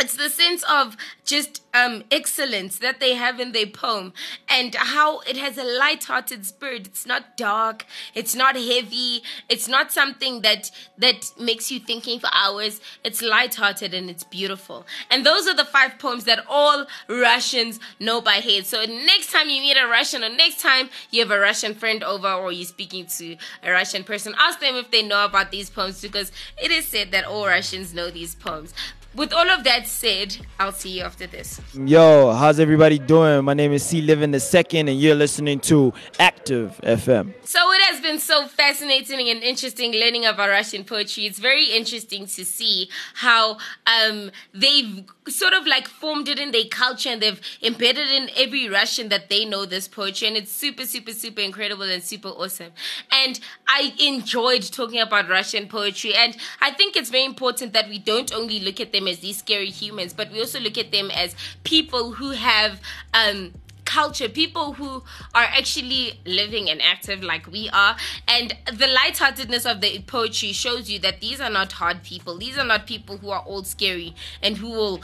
it's 0.00 0.16
the 0.16 0.30
sense 0.30 0.62
of 0.70 0.96
just 1.24 1.62
um, 1.74 2.04
excellence 2.10 2.78
that 2.78 3.00
they 3.00 3.14
have 3.14 3.40
in 3.40 3.52
their 3.52 3.66
poem 3.66 4.12
and 4.48 4.74
how 4.74 5.20
it 5.20 5.36
has 5.36 5.58
a 5.58 5.64
light-hearted 5.64 6.46
spirit. 6.46 6.86
It's 6.86 7.06
not 7.06 7.36
dark 7.36 7.84
it's 8.14 8.34
not 8.34 8.56
heavy 8.56 9.22
it's 9.48 9.68
not 9.68 9.92
something 9.92 10.42
that 10.42 10.70
that 10.96 11.32
makes 11.38 11.70
you 11.70 11.80
thinking 11.80 12.18
for 12.20 12.28
hours. 12.32 12.80
It's 13.04 13.22
light-hearted 13.22 13.94
and 13.94 14.10
it's 14.10 14.24
beautiful. 14.24 14.86
And 15.10 15.24
those 15.24 15.46
are 15.46 15.54
the 15.54 15.64
five 15.64 15.98
poems 15.98 16.24
that 16.24 16.44
all 16.48 16.86
russians 17.08 17.80
know 18.00 18.20
by 18.20 18.34
head 18.34 18.66
so 18.66 18.84
next 18.84 19.32
time 19.32 19.48
you 19.48 19.60
meet 19.60 19.76
a 19.76 19.86
russian 19.86 20.22
or 20.24 20.28
next 20.28 20.60
time 20.60 20.88
you 21.10 21.20
have 21.20 21.30
a 21.30 21.38
russian 21.38 21.74
friend 21.74 22.02
over 22.02 22.30
or 22.32 22.52
you're 22.52 22.64
speaking 22.64 23.06
to 23.06 23.36
a 23.62 23.70
russian 23.70 24.04
person 24.04 24.34
ask 24.38 24.60
them 24.60 24.74
if 24.76 24.90
they 24.90 25.02
know 25.02 25.24
about 25.24 25.50
these 25.50 25.70
poems 25.70 26.00
because 26.00 26.32
it 26.62 26.70
is 26.70 26.86
said 26.86 27.10
that 27.10 27.24
all 27.24 27.46
russians 27.46 27.92
know 27.94 28.10
these 28.10 28.34
poems 28.34 28.72
with 29.18 29.32
all 29.32 29.50
of 29.50 29.64
that 29.64 29.88
said, 29.88 30.36
I'll 30.60 30.72
see 30.72 30.98
you 30.98 31.02
after 31.02 31.26
this. 31.26 31.60
Yo, 31.74 32.32
how's 32.32 32.60
everybody 32.60 33.00
doing? 33.00 33.44
My 33.44 33.52
name 33.52 33.72
is 33.72 33.82
C 33.82 34.00
Living 34.00 34.30
the 34.30 34.38
Second, 34.38 34.88
and 34.88 34.98
you're 34.98 35.16
listening 35.16 35.58
to 35.60 35.92
Active 36.20 36.80
FM. 36.84 37.34
So 37.44 37.58
it 37.72 37.82
has 37.82 38.00
been 38.00 38.20
so 38.20 38.46
fascinating 38.46 39.28
and 39.28 39.42
interesting 39.42 39.92
learning 39.92 40.24
about 40.24 40.50
Russian 40.50 40.84
poetry. 40.84 41.26
It's 41.26 41.40
very 41.40 41.64
interesting 41.64 42.26
to 42.26 42.44
see 42.44 42.88
how 43.14 43.58
um, 43.86 44.30
they've 44.54 45.04
sort 45.26 45.52
of 45.52 45.66
like 45.66 45.88
formed 45.88 46.28
it 46.28 46.38
in 46.38 46.52
their 46.52 46.66
culture 46.70 47.08
and 47.10 47.20
they've 47.20 47.40
embedded 47.62 48.08
in 48.08 48.30
every 48.36 48.68
Russian 48.68 49.08
that 49.08 49.28
they 49.28 49.44
know 49.44 49.64
this 49.66 49.88
poetry. 49.88 50.28
And 50.28 50.36
it's 50.36 50.52
super, 50.52 50.86
super, 50.86 51.12
super 51.12 51.40
incredible 51.40 51.84
and 51.84 52.02
super 52.02 52.28
awesome. 52.28 52.72
And 53.10 53.40
I 53.66 53.94
enjoyed 54.00 54.62
talking 54.62 55.00
about 55.00 55.28
Russian 55.28 55.66
poetry. 55.66 56.14
And 56.14 56.36
I 56.60 56.70
think 56.70 56.96
it's 56.96 57.10
very 57.10 57.24
important 57.24 57.72
that 57.72 57.88
we 57.88 57.98
don't 57.98 58.32
only 58.32 58.60
look 58.60 58.80
at 58.80 58.92
them 58.92 59.07
as 59.08 59.20
these 59.20 59.38
scary 59.38 59.70
humans, 59.70 60.12
but 60.12 60.30
we 60.30 60.40
also 60.40 60.60
look 60.60 60.78
at 60.78 60.92
them 60.92 61.10
as 61.10 61.34
people 61.64 62.12
who 62.12 62.30
have 62.30 62.80
um, 63.14 63.52
culture, 63.88 64.28
people 64.28 64.74
who 64.74 65.02
are 65.34 65.44
actually 65.44 66.20
living 66.26 66.68
and 66.68 66.80
active 66.82 67.22
like 67.22 67.50
we 67.50 67.70
are. 67.70 67.96
And 68.28 68.54
the 68.72 68.86
lightheartedness 68.86 69.64
of 69.64 69.80
the 69.80 70.00
poetry 70.00 70.52
shows 70.52 70.90
you 70.90 70.98
that 71.00 71.20
these 71.20 71.40
are 71.40 71.50
not 71.50 71.72
hard 71.72 72.02
people. 72.02 72.36
These 72.36 72.58
are 72.58 72.66
not 72.66 72.86
people 72.86 73.16
who 73.16 73.30
are 73.30 73.40
all 73.40 73.64
scary 73.64 74.14
and 74.42 74.58
who 74.58 74.68
will 74.68 75.00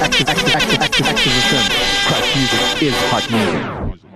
music 2.36 2.82
is 2.82 2.94
hot 3.10 3.30
music. 3.30 4.07